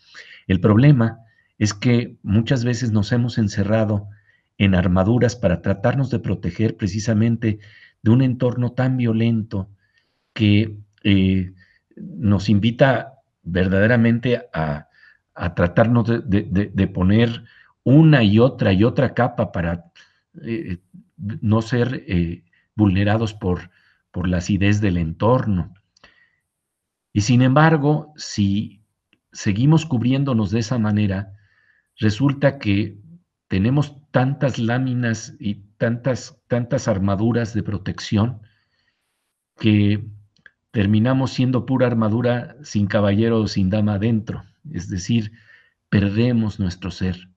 El 0.48 0.60
problema 0.60 1.20
es 1.58 1.74
que 1.74 2.18
muchas 2.24 2.64
veces 2.64 2.92
nos 2.92 3.12
hemos 3.12 3.38
encerrado 3.38 4.10
en 4.58 4.76
armaduras 4.76 5.36
para 5.36 5.62
tratarnos 5.62 6.10
de 6.10 6.20
proteger 6.20 6.78
precisamente 6.78 7.60
de 8.02 8.12
un 8.12 8.22
entorno 8.22 8.72
tan 8.72 8.98
violento 8.98 9.70
que 10.34 10.78
eh, 11.04 11.54
nos 11.96 12.50
invita 12.50 13.14
verdaderamente 13.44 14.48
a, 14.54 14.88
tratarnos 15.56 16.08
de, 16.08 16.92
poner 16.94 17.44
una 17.84 18.24
y 18.24 18.40
otra 18.40 18.74
y 18.74 18.84
otra 18.84 19.14
capa 19.14 19.52
para 19.52 19.86
eh, 20.42 20.80
no 21.18 21.62
ser 21.62 22.04
eh, 22.08 22.44
vulnerados 22.76 23.36
por, 23.36 23.70
por 24.10 24.28
la 24.28 24.38
acidez 24.38 24.82
del 24.82 24.98
entorno. 24.98 25.74
Y 27.14 27.22
sin 27.22 27.44
embargo, 27.44 28.14
si 28.16 28.82
seguimos 29.38 29.86
cubriéndonos 29.86 30.50
de 30.50 30.62
esa 30.62 30.80
manera, 30.80 31.36
resulta 32.00 32.58
que 32.58 32.98
tenemos 33.48 33.96
tantas 34.10 34.58
láminas 34.58 35.36
y 35.40 35.62
tantas, 35.78 36.42
tantas 36.48 36.88
armaduras 36.88 37.54
de 37.54 37.62
protección 37.62 38.42
que 39.60 40.04
terminamos 40.72 41.34
siendo 41.34 41.68
pura 41.68 41.86
armadura 41.86 42.56
sin 42.64 42.88
caballero 42.88 43.42
o 43.42 43.48
sin 43.48 43.70
dama 43.70 43.94
adentro, 43.94 44.44
es 44.72 44.90
decir, 44.90 45.32
perdemos 45.90 46.60
nuestro 46.60 46.90
ser. 46.90 47.30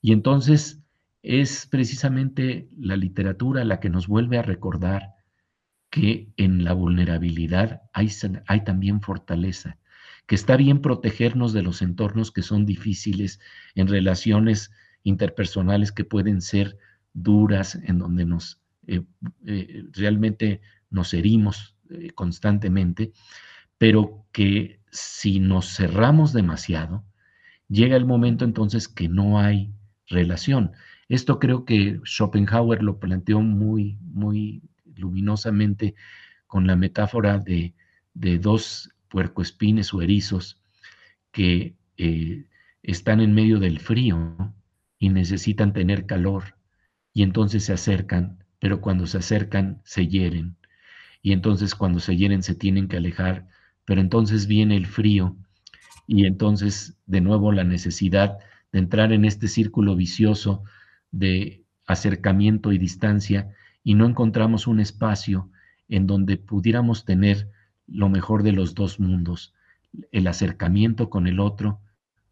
Y 0.00 0.10
entonces 0.10 0.82
es 1.22 1.68
precisamente 1.70 2.68
la 2.76 2.96
literatura 2.96 3.64
la 3.64 3.78
que 3.78 3.90
nos 3.90 4.08
vuelve 4.08 4.38
a 4.38 4.42
recordar 4.42 5.14
que 5.88 6.32
en 6.36 6.64
la 6.64 6.72
vulnerabilidad 6.72 7.82
hay, 7.92 8.10
hay 8.48 8.64
también 8.64 9.00
fortaleza, 9.02 9.78
que 10.28 10.34
está 10.34 10.58
bien 10.58 10.82
protegernos 10.82 11.54
de 11.54 11.62
los 11.62 11.80
entornos 11.80 12.30
que 12.30 12.42
son 12.42 12.66
difíciles 12.66 13.40
en 13.74 13.88
relaciones 13.88 14.70
interpersonales 15.02 15.90
que 15.90 16.04
pueden 16.04 16.42
ser 16.42 16.76
duras, 17.14 17.76
en 17.76 17.98
donde 17.98 18.26
nos 18.26 18.60
eh, 18.86 19.04
eh, 19.46 19.84
realmente 19.90 20.60
nos 20.90 21.14
herimos 21.14 21.74
eh, 21.88 22.10
constantemente, 22.10 23.12
pero 23.78 24.26
que 24.30 24.80
si 24.92 25.40
nos 25.40 25.74
cerramos 25.74 26.34
demasiado, 26.34 27.06
llega 27.68 27.96
el 27.96 28.04
momento 28.04 28.44
entonces 28.44 28.86
que 28.86 29.08
no 29.08 29.40
hay 29.40 29.72
relación. 30.08 30.72
Esto 31.08 31.38
creo 31.38 31.64
que 31.64 32.00
Schopenhauer 32.04 32.82
lo 32.82 32.98
planteó 33.00 33.40
muy, 33.40 33.96
muy 34.02 34.60
luminosamente 34.94 35.94
con 36.46 36.66
la 36.66 36.76
metáfora 36.76 37.38
de, 37.38 37.74
de 38.12 38.38
dos 38.38 38.90
puercoespines 39.08 39.92
o 39.94 40.02
erizos 40.02 40.60
que 41.32 41.74
eh, 41.96 42.46
están 42.82 43.20
en 43.20 43.34
medio 43.34 43.58
del 43.58 43.80
frío 43.80 44.54
y 44.98 45.10
necesitan 45.10 45.72
tener 45.72 46.06
calor 46.06 46.56
y 47.12 47.22
entonces 47.22 47.64
se 47.64 47.72
acercan, 47.72 48.44
pero 48.58 48.80
cuando 48.80 49.06
se 49.06 49.18
acercan 49.18 49.80
se 49.84 50.06
hieren 50.06 50.56
y 51.22 51.32
entonces 51.32 51.74
cuando 51.74 52.00
se 52.00 52.16
hieren 52.16 52.42
se 52.42 52.54
tienen 52.54 52.88
que 52.88 52.96
alejar, 52.96 53.48
pero 53.84 54.00
entonces 54.00 54.46
viene 54.46 54.76
el 54.76 54.86
frío 54.86 55.36
y 56.06 56.26
entonces 56.26 56.96
de 57.06 57.20
nuevo 57.20 57.52
la 57.52 57.64
necesidad 57.64 58.38
de 58.72 58.78
entrar 58.78 59.12
en 59.12 59.24
este 59.24 59.48
círculo 59.48 59.96
vicioso 59.96 60.62
de 61.10 61.64
acercamiento 61.86 62.72
y 62.72 62.78
distancia 62.78 63.54
y 63.82 63.94
no 63.94 64.06
encontramos 64.06 64.66
un 64.66 64.80
espacio 64.80 65.50
en 65.88 66.06
donde 66.06 66.36
pudiéramos 66.36 67.04
tener 67.04 67.50
lo 67.88 68.08
mejor 68.08 68.42
de 68.42 68.52
los 68.52 68.74
dos 68.74 69.00
mundos, 69.00 69.54
el 70.12 70.26
acercamiento 70.26 71.10
con 71.10 71.26
el 71.26 71.40
otro, 71.40 71.80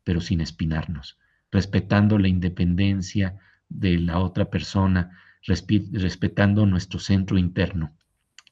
pero 0.05 0.21
sin 0.21 0.41
espinarnos, 0.41 1.19
respetando 1.51 2.19
la 2.19 2.29
independencia 2.29 3.37
de 3.69 3.99
la 3.99 4.21
otra 4.21 4.51
persona, 4.51 5.19
respetando 5.43 6.67
nuestro 6.67 7.01
centro 7.01 7.39
interno. 7.39 7.93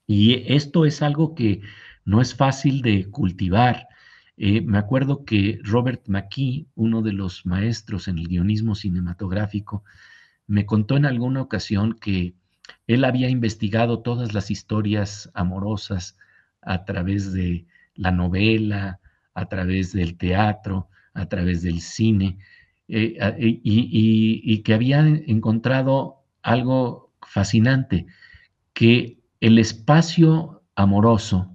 Y 0.06 0.52
esto 0.52 0.84
es 0.84 1.02
algo 1.02 1.34
que 1.34 1.60
no 2.04 2.20
es 2.20 2.34
fácil 2.34 2.82
de 2.82 3.10
cultivar. 3.10 3.88
Eh, 4.36 4.60
me 4.60 4.78
acuerdo 4.78 5.24
que 5.24 5.60
Robert 5.62 6.08
McKee, 6.08 6.66
uno 6.74 7.02
de 7.02 7.12
los 7.12 7.46
maestros 7.46 8.08
en 8.08 8.18
el 8.18 8.28
guionismo 8.28 8.74
cinematográfico, 8.74 9.84
me 10.46 10.66
contó 10.66 10.96
en 10.96 11.06
alguna 11.06 11.40
ocasión 11.40 11.94
que 11.94 12.34
él 12.86 13.04
había 13.04 13.28
investigado 13.28 14.00
todas 14.00 14.34
las 14.34 14.50
historias 14.50 15.30
amorosas 15.34 16.16
a 16.64 16.84
través 16.84 17.32
de 17.32 17.66
la 17.94 18.10
novela, 18.10 19.00
a 19.34 19.46
través 19.46 19.92
del 19.92 20.16
teatro, 20.16 20.88
a 21.12 21.26
través 21.26 21.62
del 21.62 21.80
cine, 21.80 22.38
eh, 22.88 23.16
y, 23.62 24.62
que 24.62 24.74
había 24.74 25.00
encontrado 25.00 26.22
algo 26.42 27.12
fascinante, 27.22 28.06
que 28.74 29.18
el 29.40 29.58
espacio 29.58 30.62
amoroso 30.74 31.50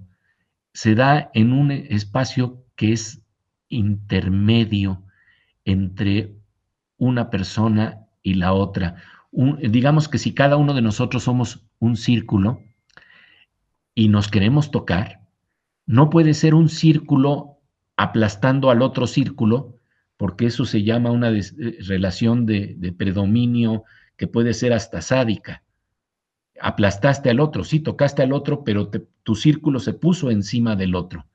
se 0.72 0.94
da 0.94 1.30
en 1.34 1.52
un 1.52 1.70
espacio 1.70 2.64
que 2.76 2.92
es 2.92 3.22
intermedio 3.68 5.04
entre 5.64 6.34
una 6.96 7.30
persona 7.30 8.06
y 8.22 8.34
la 8.34 8.52
otra. 8.52 8.96
digamos 9.32 10.08
que 10.08 10.18
si 10.18 10.34
cada 10.34 10.56
uno 10.56 10.74
de 10.74 10.82
nosotros 10.82 11.22
somos 11.24 11.66
un 11.78 11.96
círculo, 11.96 12.60
y 14.00 14.08
nos 14.08 14.28
queremos 14.28 14.70
tocar, 14.70 15.20
no 15.84 16.08
puede 16.08 16.32
ser 16.32 16.54
un 16.54 16.70
círculo 16.70 17.58
aplastando 17.98 18.70
al 18.70 18.80
otro 18.80 19.06
círculo, 19.06 19.76
porque 20.16 20.46
eso 20.46 20.64
se 20.64 20.84
llama 20.84 21.10
una 21.10 21.28
eh, 21.28 21.42
relación 21.80 22.46
de, 22.46 22.94
predominio 22.96 23.84
que 24.16 24.26
puede 24.26 24.54
ser 24.54 24.72
hasta 24.72 25.02
sádica. 25.02 25.64
Aplastaste 26.62 27.28
al 27.28 27.40
otro, 27.40 27.62
sí, 27.62 27.80
tocaste 27.80 28.22
al 28.22 28.32
otro, 28.32 28.64
pero 28.64 28.90
tu 29.22 29.34
círculo 29.34 29.78
se 29.80 29.92
puso 29.92 30.30
encima 30.30 30.76
del 30.76 30.94
otro. 30.94 31.26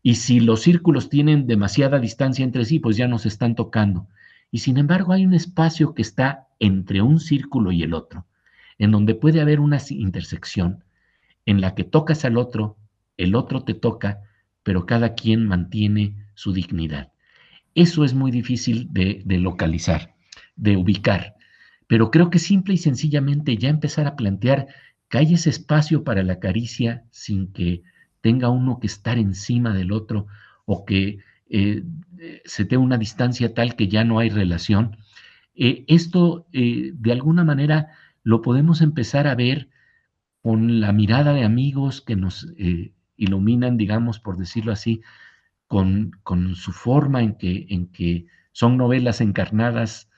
Y 0.00 0.14
si 0.14 0.38
los 0.38 0.60
círculos 0.60 1.08
tienen 1.08 1.48
demasiada 1.48 1.98
distancia 1.98 2.44
entre 2.44 2.64
sí, 2.64 2.78
pues 2.78 2.96
ya 2.96 3.08
nos 3.08 3.26
están 3.26 3.56
tocando. 3.56 4.06
Y 4.52 4.58
sin 4.58 4.78
embargo 4.78 5.14
hay 5.14 5.26
un 5.26 5.34
espacio 5.34 5.94
que 5.94 6.02
está 6.02 6.46
entre 6.60 7.02
un 7.02 7.18
círculo 7.18 7.72
y 7.72 7.82
el 7.82 7.92
otro, 7.92 8.24
en 8.78 8.92
donde 8.92 9.16
puede 9.16 9.40
haber 9.40 9.58
una 9.58 9.78
intersección 9.90 10.84
en 11.48 11.62
la 11.62 11.74
que 11.74 11.82
tocas 11.82 12.26
al 12.26 12.36
otro, 12.36 12.76
el 13.16 13.34
otro 13.34 13.64
te 13.64 13.72
toca, 13.72 14.20
pero 14.62 14.84
cada 14.84 15.14
quien 15.14 15.46
mantiene 15.46 16.14
su 16.34 16.52
dignidad. 16.52 17.10
Eso 17.74 18.04
es 18.04 18.12
muy 18.12 18.30
difícil 18.30 18.88
de, 18.90 19.24
localizar, 19.26 20.14
de 20.56 20.76
ubicar. 20.76 21.36
pero 21.86 22.10
creo 22.10 22.28
que 22.28 22.38
simple 22.38 22.74
y 22.74 22.76
sencillamente 22.76 23.56
ya 23.56 23.70
empezar 23.70 24.06
a 24.06 24.14
plantear 24.14 24.66
que 25.08 25.16
hay 25.16 25.32
ese 25.32 25.48
espacio 25.48 26.04
para 26.04 26.22
la 26.22 26.38
caricia 26.38 27.04
sin 27.10 27.50
que 27.50 27.80
tenga 28.20 28.50
uno 28.50 28.78
que 28.78 28.88
estar 28.88 29.16
encima 29.16 29.72
del 29.72 29.92
otro 29.92 30.26
o 30.66 30.84
que 30.84 31.20
eh, 31.48 31.82
se 32.44 32.66
tenga 32.66 32.82
una 32.82 32.98
distancia 32.98 33.54
tal 33.54 33.74
que 33.74 33.88
ya 33.88 34.04
no 34.04 34.18
hay 34.18 34.28
relación. 34.28 34.98
Eh, 35.54 35.86
esto, 35.88 36.46
eh, 36.52 36.92
de 36.92 37.12
alguna 37.12 37.42
manera, 37.42 37.86
lo 38.22 38.42
podemos 38.42 38.82
empezar 38.82 39.26
a 39.26 39.34
ver 39.34 39.70
con 40.48 40.80
la 40.80 40.94
mirada 40.94 41.34
de 41.34 41.44
amigos 41.44 42.00
que 42.00 42.16
nos 42.16 42.50
iluminan, 43.18 43.76
digamos, 43.76 44.18
por 44.18 44.38
decirlo 44.38 44.72
así, 44.72 45.02
con, 45.66 46.12
con, 46.22 46.54
su 46.54 46.72
forma 46.72 47.20
en 47.20 47.34
que, 47.34 47.66
en 47.68 47.88
que 47.88 48.24
son 48.52 48.78
novelas 48.78 49.20
encarnadas, 49.20 50.08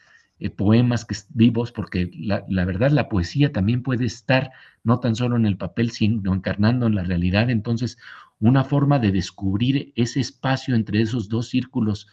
poemas 0.56 1.04
que, 1.04 1.16
vivos, 1.30 1.72
porque 1.72 2.12
la, 2.14 2.44
la, 2.48 2.64
verdad 2.64 2.92
la 2.92 3.08
poesía 3.08 3.50
también 3.50 3.82
puede 3.82 4.04
estar 4.04 4.52
no 4.84 5.00
tan 5.00 5.16
solo 5.16 5.34
en 5.34 5.46
el 5.46 5.56
papel, 5.56 5.90
sino 5.90 6.32
encarnando 6.32 6.86
en 6.86 6.94
la 6.94 7.02
realidad. 7.02 7.50
Entonces, 7.50 7.98
una 8.38 8.62
forma 8.62 9.00
de 9.00 9.10
descubrir 9.10 9.92
ese 9.96 10.20
espacio 10.20 10.76
entre 10.76 11.02
esos 11.02 11.28
dos 11.28 11.48
círculos 11.48 12.06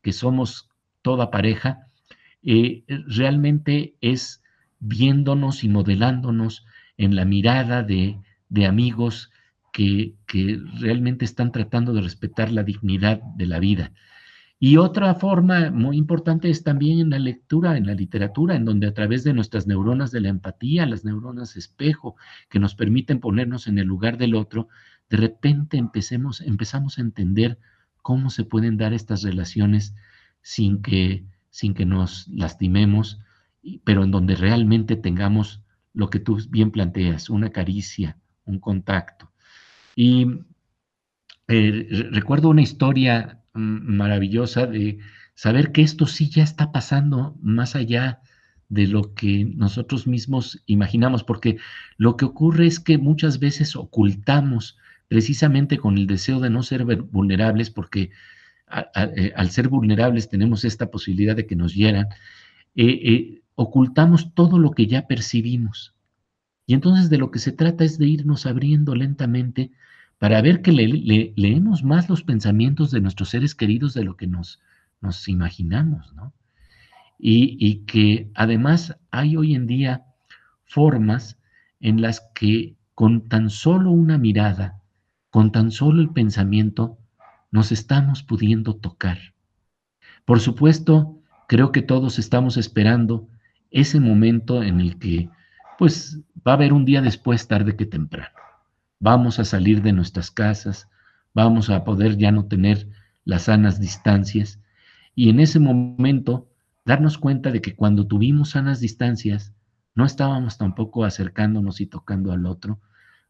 que 0.00 0.12
somos 0.12 0.70
toda 1.02 1.32
pareja, 1.32 1.88
eh, 2.44 2.84
realmente 3.08 3.96
es 4.00 4.44
viéndonos 4.78 5.64
y 5.64 5.68
modelándonos 5.68 6.64
en 6.96 7.16
la 7.16 7.24
mirada 7.24 7.82
de, 7.82 8.18
amigos 8.66 9.30
que, 9.72 10.14
que, 10.26 10.60
realmente 10.80 11.24
están 11.24 11.52
tratando 11.52 11.92
de 11.92 12.02
respetar 12.02 12.52
la 12.52 12.62
dignidad 12.62 13.20
de 13.36 13.46
la 13.46 13.58
vida. 13.58 13.92
Y 14.60 14.76
otra 14.76 15.14
forma 15.16 15.70
muy 15.70 15.96
importante 15.96 16.48
es 16.48 16.62
también 16.62 17.00
en 17.00 17.10
la 17.10 17.18
lectura, 17.18 17.76
en 17.76 17.86
la 17.86 17.94
literatura, 17.94 18.54
en 18.54 18.64
donde 18.64 18.86
a 18.86 18.94
través 18.94 19.24
de 19.24 19.34
nuestras 19.34 19.66
neuronas 19.66 20.10
de 20.10 20.20
la 20.20 20.28
empatía, 20.28 20.86
las 20.86 21.04
neuronas 21.04 21.56
espejo, 21.56 22.16
que 22.48 22.60
nos 22.60 22.74
permiten 22.74 23.20
ponernos 23.20 23.66
en 23.66 23.78
el 23.78 23.86
lugar 23.86 24.16
del 24.16 24.34
otro, 24.34 24.68
de 25.10 25.16
repente 25.16 25.76
empecemos, 25.76 26.40
empezamos 26.40 26.98
a 26.98 27.02
entender 27.02 27.58
cómo 28.00 28.30
se 28.30 28.44
pueden 28.44 28.76
dar 28.76 28.92
estas 28.92 29.22
relaciones 29.22 29.94
sin 30.40 30.82
que, 30.82 31.24
sin 31.50 31.74
que 31.74 31.84
nos 31.84 32.28
lastimemos, 32.28 33.18
pero 33.82 34.04
en 34.04 34.10
donde 34.10 34.36
realmente 34.36 34.96
tengamos 34.96 35.63
lo 35.94 36.10
que 36.10 36.18
tú 36.18 36.38
bien 36.50 36.70
planteas, 36.70 37.30
una 37.30 37.50
caricia, 37.50 38.18
un 38.44 38.58
contacto. 38.58 39.30
Y 39.96 40.26
eh, 41.48 42.08
recuerdo 42.10 42.50
una 42.50 42.62
historia 42.62 43.40
mm, 43.54 43.96
maravillosa 43.96 44.66
de 44.66 44.98
saber 45.34 45.72
que 45.72 45.82
esto 45.82 46.06
sí 46.06 46.28
ya 46.28 46.42
está 46.42 46.72
pasando 46.72 47.36
más 47.40 47.76
allá 47.76 48.20
de 48.68 48.86
lo 48.86 49.14
que 49.14 49.44
nosotros 49.44 50.06
mismos 50.06 50.62
imaginamos, 50.66 51.22
porque 51.22 51.58
lo 51.96 52.16
que 52.16 52.24
ocurre 52.24 52.66
es 52.66 52.80
que 52.80 52.98
muchas 52.98 53.38
veces 53.38 53.76
ocultamos 53.76 54.78
precisamente 55.08 55.78
con 55.78 55.96
el 55.96 56.06
deseo 56.06 56.40
de 56.40 56.50
no 56.50 56.62
ser 56.62 56.84
vulnerables, 56.84 57.70
porque 57.70 58.10
eh, 58.96 59.32
al 59.36 59.50
ser 59.50 59.68
vulnerables 59.68 60.28
tenemos 60.28 60.64
esta 60.64 60.90
posibilidad 60.90 61.36
de 61.36 61.46
que 61.46 61.56
nos 61.56 61.74
hieran, 61.74 62.08
eh, 62.74 63.42
ocultamos 63.54 64.34
todo 64.34 64.58
lo 64.58 64.72
que 64.72 64.86
ya 64.86 65.06
percibimos. 65.06 65.94
Y 66.66 66.74
entonces 66.74 67.10
de 67.10 67.18
lo 67.18 67.30
que 67.30 67.38
se 67.38 67.52
trata 67.52 67.84
es 67.84 67.98
de 67.98 68.06
irnos 68.06 68.46
abriendo 68.46 68.94
lentamente 68.94 69.70
para 70.18 70.40
ver 70.40 70.62
que 70.62 70.72
leemos 70.72 71.84
más 71.84 72.08
los 72.08 72.22
pensamientos 72.22 72.90
de 72.90 73.00
nuestros 73.00 73.30
seres 73.30 73.54
queridos 73.54 73.94
de 73.94 74.04
lo 74.04 74.16
que 74.16 74.26
nos, 74.26 74.60
nos 75.00 75.28
imaginamos, 75.28 76.14
¿no? 76.14 76.32
Y, 77.18 77.56
y 77.64 77.84
que 77.84 78.30
además 78.34 78.96
hay 79.10 79.36
hoy 79.36 79.54
en 79.54 79.66
día 79.66 80.04
formas 80.64 81.38
en 81.80 82.00
las 82.00 82.20
que 82.34 82.76
con 82.94 83.28
tan 83.28 83.50
solo 83.50 83.90
una 83.90 84.18
mirada, 84.18 84.80
con 85.30 85.52
tan 85.52 85.70
solo 85.70 86.00
el 86.00 86.10
pensamiento 86.10 86.98
nos 87.50 87.72
estamos 87.72 88.22
pudiendo 88.22 88.76
tocar. 88.76 89.18
Por 90.24 90.40
supuesto, 90.40 91.18
creo 91.48 91.70
que 91.72 91.82
todos 91.82 92.18
estamos 92.18 92.56
esperando 92.56 93.28
ese 93.74 93.98
momento 93.98 94.62
en 94.62 94.80
el 94.80 94.98
que, 95.00 95.28
pues, 95.78 96.20
va 96.46 96.52
a 96.52 96.54
haber 96.54 96.72
un 96.72 96.84
día 96.84 97.02
después, 97.02 97.48
tarde 97.48 97.76
que 97.76 97.84
temprano. 97.84 98.34
Vamos 99.00 99.40
a 99.40 99.44
salir 99.44 99.82
de 99.82 99.92
nuestras 99.92 100.30
casas, 100.30 100.88
vamos 101.34 101.68
a 101.70 101.82
poder 101.82 102.16
ya 102.16 102.30
no 102.30 102.46
tener 102.46 102.88
las 103.24 103.42
sanas 103.42 103.80
distancias 103.80 104.60
y 105.16 105.28
en 105.28 105.40
ese 105.40 105.58
momento 105.58 106.48
darnos 106.84 107.18
cuenta 107.18 107.50
de 107.50 107.60
que 107.60 107.74
cuando 107.74 108.06
tuvimos 108.06 108.50
sanas 108.50 108.78
distancias, 108.78 109.52
no 109.96 110.04
estábamos 110.04 110.56
tampoco 110.56 111.04
acercándonos 111.04 111.80
y 111.80 111.86
tocando 111.86 112.30
al 112.30 112.46
otro. 112.46 112.80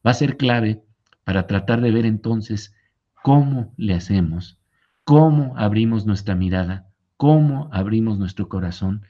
Va 0.07 0.11
a 0.11 0.15
ser 0.15 0.37
clave 0.37 0.83
para 1.25 1.47
tratar 1.47 1.81
de 1.81 1.91
ver 1.91 2.05
entonces 2.05 2.75
cómo 3.23 3.73
le 3.79 3.95
hacemos, 3.95 4.59
cómo 5.05 5.55
abrimos 5.57 6.05
nuestra 6.05 6.35
mirada, 6.35 6.87
cómo 7.17 7.71
abrimos 7.73 8.19
nuestro 8.19 8.51
corazón 8.51 9.07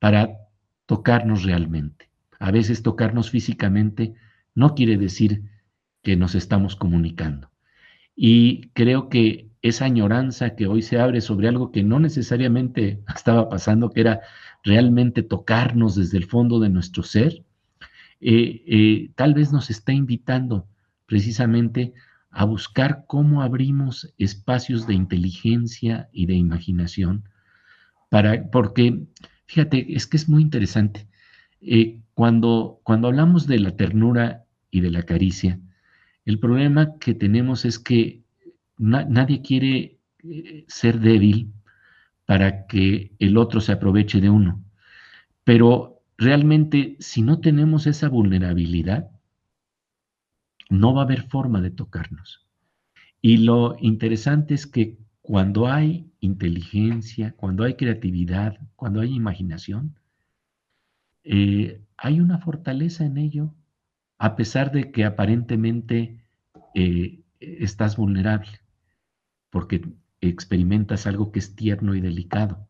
para 0.00 0.43
tocarnos 0.86 1.42
realmente. 1.42 2.10
A 2.38 2.50
veces 2.50 2.82
tocarnos 2.82 3.30
físicamente 3.30 4.14
no 4.54 4.74
quiere 4.74 4.96
decir 4.96 5.42
que 6.02 6.16
nos 6.16 6.34
estamos 6.34 6.76
comunicando. 6.76 7.50
Y 8.14 8.68
creo 8.74 9.08
que 9.08 9.50
esa 9.62 9.86
añoranza 9.86 10.54
que 10.56 10.66
hoy 10.66 10.82
se 10.82 11.00
abre 11.00 11.20
sobre 11.20 11.48
algo 11.48 11.72
que 11.72 11.82
no 11.82 11.98
necesariamente 11.98 13.02
estaba 13.14 13.48
pasando, 13.48 13.90
que 13.90 14.02
era 14.02 14.20
realmente 14.62 15.22
tocarnos 15.22 15.96
desde 15.96 16.18
el 16.18 16.26
fondo 16.26 16.60
de 16.60 16.68
nuestro 16.68 17.02
ser, 17.02 17.44
eh, 18.20 18.62
eh, 18.66 19.10
tal 19.14 19.34
vez 19.34 19.52
nos 19.52 19.70
está 19.70 19.92
invitando 19.92 20.66
precisamente 21.06 21.92
a 22.30 22.44
buscar 22.44 23.04
cómo 23.06 23.42
abrimos 23.42 24.12
espacios 24.18 24.86
de 24.86 24.94
inteligencia 24.94 26.08
y 26.12 26.26
de 26.26 26.34
imaginación, 26.34 27.28
para, 28.10 28.50
porque, 28.50 29.06
fíjate, 29.46 29.94
es 29.94 30.06
que 30.06 30.16
es 30.16 30.28
muy 30.28 30.42
interesante. 30.42 31.06
Eh, 31.60 32.00
cuando, 32.14 32.80
cuando 32.84 33.08
hablamos 33.08 33.46
de 33.46 33.58
la 33.58 33.76
ternura 33.76 34.44
y 34.70 34.80
de 34.80 34.90
la 34.90 35.02
caricia, 35.04 35.60
el 36.24 36.38
problema 36.38 36.98
que 36.98 37.14
tenemos 37.14 37.64
es 37.64 37.78
que 37.78 38.22
nadie 38.78 39.42
quiere 39.42 39.98
eh, 40.22 40.64
ser 40.68 41.00
débil 41.00 41.52
para 42.26 42.66
que 42.66 43.12
el 43.18 43.36
otro 43.36 43.60
se 43.60 43.72
aproveche 43.72 44.20
de 44.20 44.30
uno. 44.30 44.64
Pero 45.44 46.02
realmente, 46.16 46.96
si 46.98 47.22
no 47.22 47.40
tenemos 47.40 47.86
esa 47.86 48.08
vulnerabilidad, 48.08 49.10
no 50.70 50.94
va 50.94 51.02
a 51.02 51.04
haber 51.04 51.28
forma 51.28 51.60
de 51.60 51.70
tocarnos. 51.70 52.46
Y 53.20 53.38
lo 53.38 53.76
interesante 53.80 54.54
es 54.54 54.66
que 54.66 54.98
cuando 55.24 55.68
hay 55.68 56.12
inteligencia, 56.20 57.32
cuando 57.32 57.64
hay 57.64 57.76
creatividad, 57.76 58.58
cuando 58.76 59.00
hay 59.00 59.14
imaginación, 59.14 59.98
eh, 61.22 61.80
hay 61.96 62.20
una 62.20 62.40
fortaleza 62.40 63.06
en 63.06 63.16
ello, 63.16 63.54
a 64.18 64.36
pesar 64.36 64.70
de 64.70 64.92
que 64.92 65.06
aparentemente 65.06 66.22
eh, 66.74 67.22
estás 67.40 67.96
vulnerable, 67.96 68.60
porque 69.48 69.94
experimentas 70.20 71.06
algo 71.06 71.32
que 71.32 71.38
es 71.38 71.56
tierno 71.56 71.94
y 71.94 72.02
delicado. 72.02 72.68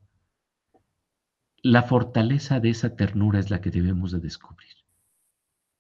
La 1.60 1.82
fortaleza 1.82 2.60
de 2.60 2.70
esa 2.70 2.94
ternura 2.94 3.40
es 3.40 3.50
la 3.50 3.60
que 3.60 3.72
debemos 3.72 4.12
de 4.12 4.20
descubrir. 4.20 4.74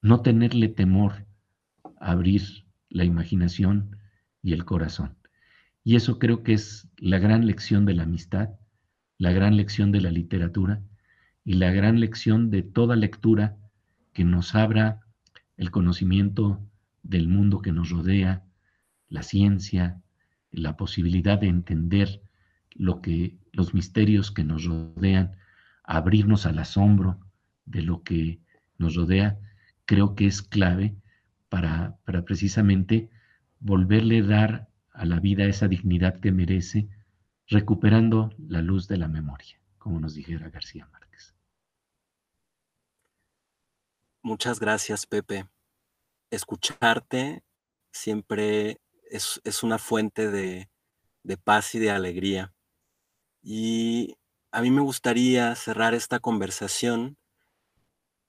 No 0.02 0.22
tenerle 0.22 0.66
temor 0.70 1.24
abrir 2.00 2.66
la 2.88 3.04
imaginación 3.04 3.96
y 4.42 4.54
el 4.54 4.64
corazón. 4.64 5.16
Y 5.84 5.96
eso 5.96 6.18
creo 6.18 6.42
que 6.42 6.54
es 6.54 6.88
la 6.96 7.18
gran 7.18 7.46
lección 7.46 7.84
de 7.84 7.94
la 7.94 8.04
amistad, 8.04 8.48
la 9.18 9.32
gran 9.32 9.56
lección 9.56 9.92
de 9.92 10.00
la 10.00 10.10
literatura 10.10 10.82
y 11.44 11.54
la 11.54 11.70
gran 11.70 12.00
lección 12.00 12.50
de 12.50 12.62
toda 12.62 12.96
lectura 12.96 13.56
que 14.14 14.24
nos 14.24 14.54
abra 14.54 15.00
el 15.56 15.70
conocimiento 15.70 16.60
del 17.02 17.28
mundo 17.28 17.60
que 17.60 17.70
nos 17.70 17.90
rodea, 17.90 18.42
la 19.08 19.22
ciencia, 19.22 20.02
la 20.50 20.76
posibilidad 20.76 21.38
de 21.38 21.48
entender 21.48 22.22
lo 22.74 23.02
que 23.02 23.36
los 23.52 23.74
misterios 23.74 24.30
que 24.30 24.42
nos 24.42 24.64
rodean, 24.64 25.36
abrirnos 25.84 26.46
al 26.46 26.58
asombro 26.58 27.20
de 27.66 27.82
lo 27.82 28.02
que 28.02 28.40
nos 28.78 28.94
rodea, 28.94 29.38
creo 29.84 30.14
que 30.14 30.26
es 30.26 30.42
clave 30.42 30.96
para, 31.48 31.98
precisamente 32.26 33.10
volverle 33.60 34.20
a 34.20 34.24
dar 34.24 34.68
a 34.94 35.04
la 35.04 35.20
vida 35.20 35.44
esa 35.44 35.68
dignidad 35.68 36.20
que 36.20 36.32
merece, 36.32 36.88
recuperando 37.48 38.30
la 38.38 38.62
luz 38.62 38.88
de 38.88 38.96
la 38.96 39.08
memoria, 39.08 39.60
como 39.78 40.00
nos 40.00 40.14
dijera 40.14 40.48
García 40.48 40.88
Márquez. 40.90 41.34
Muchas 44.22 44.58
gracias, 44.58 45.04
Pepe. 45.04 45.46
Escucharte 46.30 47.42
siempre 47.92 48.80
es, 49.10 49.62
una 49.62 49.78
fuente 49.78 50.30
de, 50.30 50.68
paz 51.42 51.74
y 51.74 51.78
de 51.78 51.90
alegría. 51.90 52.54
Y 53.42 54.16
a 54.50 54.62
mí 54.62 54.70
me 54.70 54.80
gustaría 54.80 55.54
cerrar 55.56 55.92
esta 55.94 56.20
conversación 56.20 57.18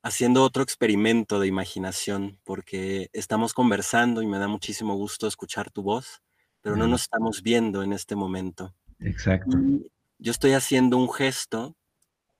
haciendo 0.03 0.43
otro 0.43 0.61
experimento 0.61 1.39
de 1.39 1.47
imaginación, 1.47 2.39
porque 2.43 3.09
estamos 3.13 3.53
conversando 3.53 4.22
y 4.22 4.28
me 4.28 4.38
da 4.38 4.47
muchísimo 4.47 4.95
gusto 4.95 5.28
escuchar 5.28 5.72
tu 5.72 5.82
voz, 5.82 6.22
pero 6.66 6.78
no 6.78 6.88
nos 6.88 7.03
estamos 7.03 7.43
viendo 7.43 7.84
en 7.84 7.93
este 7.93 8.16
momento. 8.16 8.74
Exacto. 8.99 9.55
yo 10.18 10.32
estoy 10.32 10.53
haciendo 10.53 10.97
un 10.97 11.13
gesto 11.13 11.76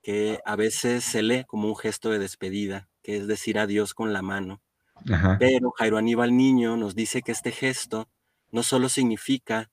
que 0.02 0.40
a 0.44 0.56
veces 0.56 1.04
se 1.04 1.22
lee 1.22 1.44
como 1.46 1.68
un 1.68 1.76
gesto 1.76 2.10
de 2.10 2.18
despedida, 2.18 2.88
que 3.04 3.18
es 3.18 3.28
decir 3.28 3.56
adiós 3.56 3.94
con 3.94 4.12
la 4.12 4.22
mano. 4.22 4.60
Pero 5.38 5.70
Jairo 5.70 5.96
Aníbal 5.96 6.36
Niño 6.36 6.76
nos 6.76 6.96
dice 6.96 7.22
que 7.22 7.30
este 7.30 7.52
gesto 7.52 8.08
no 8.50 8.64
solo 8.64 8.88
significa 8.88 9.70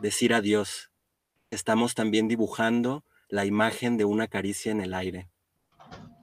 decir 0.00 0.32
adiós, 0.32 0.90
estamos 1.50 1.94
también 1.94 2.28
dibujando 2.28 3.04
la 3.28 3.44
imagen 3.44 3.98
de 3.98 4.06
una 4.06 4.26
caricia 4.26 4.72
en 4.72 4.80
el 4.80 4.94
aire. 4.94 5.28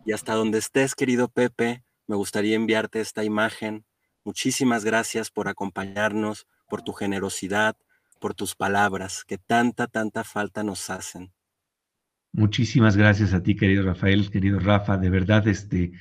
Y 0.07 0.13
hasta 0.13 0.33
donde 0.33 0.57
estés, 0.57 0.95
querido 0.95 1.27
Pepe, 1.27 1.83
me 2.07 2.15
gustaría 2.15 2.55
enviarte 2.55 2.99
esta 2.99 3.23
imagen. 3.23 3.85
Muchísimas 4.23 4.83
gracias 4.83 5.29
por 5.29 5.47
acompañarnos, 5.47 6.47
por 6.69 6.81
tu 6.81 6.93
generosidad, 6.93 7.75
por 8.19 8.33
tus 8.33 8.55
palabras, 8.55 9.23
que 9.25 9.37
tanta, 9.37 9.87
tanta 9.87 10.23
falta 10.23 10.63
nos 10.63 10.89
hacen. 10.89 11.31
Muchísimas 12.31 12.95
gracias 12.95 13.33
a 13.33 13.41
ti, 13.41 13.55
querido 13.55 13.83
Rafael, 13.83 14.29
querido 14.29 14.59
Rafa. 14.59 14.97
De 14.97 15.09
verdad, 15.09 15.47
este 15.47 15.91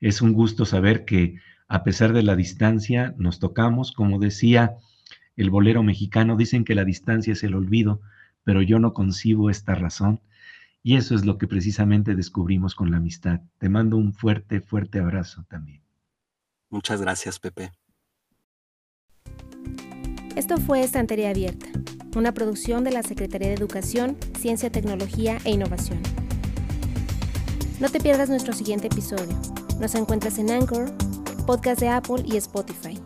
es 0.00 0.20
un 0.20 0.32
gusto 0.32 0.64
saber 0.64 1.04
que 1.04 1.36
a 1.68 1.84
pesar 1.84 2.12
de 2.12 2.22
la 2.22 2.34
distancia 2.34 3.14
nos 3.16 3.38
tocamos. 3.38 3.92
Como 3.92 4.18
decía 4.18 4.76
el 5.36 5.50
bolero 5.50 5.82
mexicano, 5.82 6.36
dicen 6.36 6.64
que 6.64 6.74
la 6.74 6.84
distancia 6.84 7.32
es 7.32 7.44
el 7.44 7.54
olvido, 7.54 8.00
pero 8.42 8.60
yo 8.60 8.78
no 8.78 8.92
concibo 8.92 9.50
esta 9.50 9.74
razón. 9.74 10.20
Y 10.82 10.96
eso 10.96 11.14
es 11.14 11.24
lo 11.24 11.38
que 11.38 11.46
precisamente 11.46 12.14
descubrimos 12.14 12.74
con 12.74 12.90
la 12.90 12.96
amistad. 12.96 13.40
Te 13.58 13.68
mando 13.68 13.96
un 13.96 14.14
fuerte, 14.14 14.60
fuerte 14.60 14.98
abrazo 14.98 15.44
también. 15.48 15.82
Muchas 16.70 17.00
gracias, 17.00 17.38
Pepe. 17.38 17.72
Esto 20.38 20.58
fue 20.58 20.84
Estantería 20.84 21.30
Abierta, 21.30 21.66
una 22.14 22.32
producción 22.32 22.84
de 22.84 22.92
la 22.92 23.02
Secretaría 23.02 23.48
de 23.48 23.54
Educación, 23.54 24.16
Ciencia, 24.38 24.70
Tecnología 24.70 25.38
e 25.44 25.50
Innovación. 25.50 25.98
No 27.80 27.88
te 27.88 27.98
pierdas 27.98 28.30
nuestro 28.30 28.52
siguiente 28.52 28.86
episodio. 28.86 29.36
Nos 29.80 29.96
encuentras 29.96 30.38
en 30.38 30.52
Anchor, 30.52 30.92
podcast 31.44 31.80
de 31.80 31.88
Apple 31.88 32.22
y 32.24 32.36
Spotify. 32.36 33.00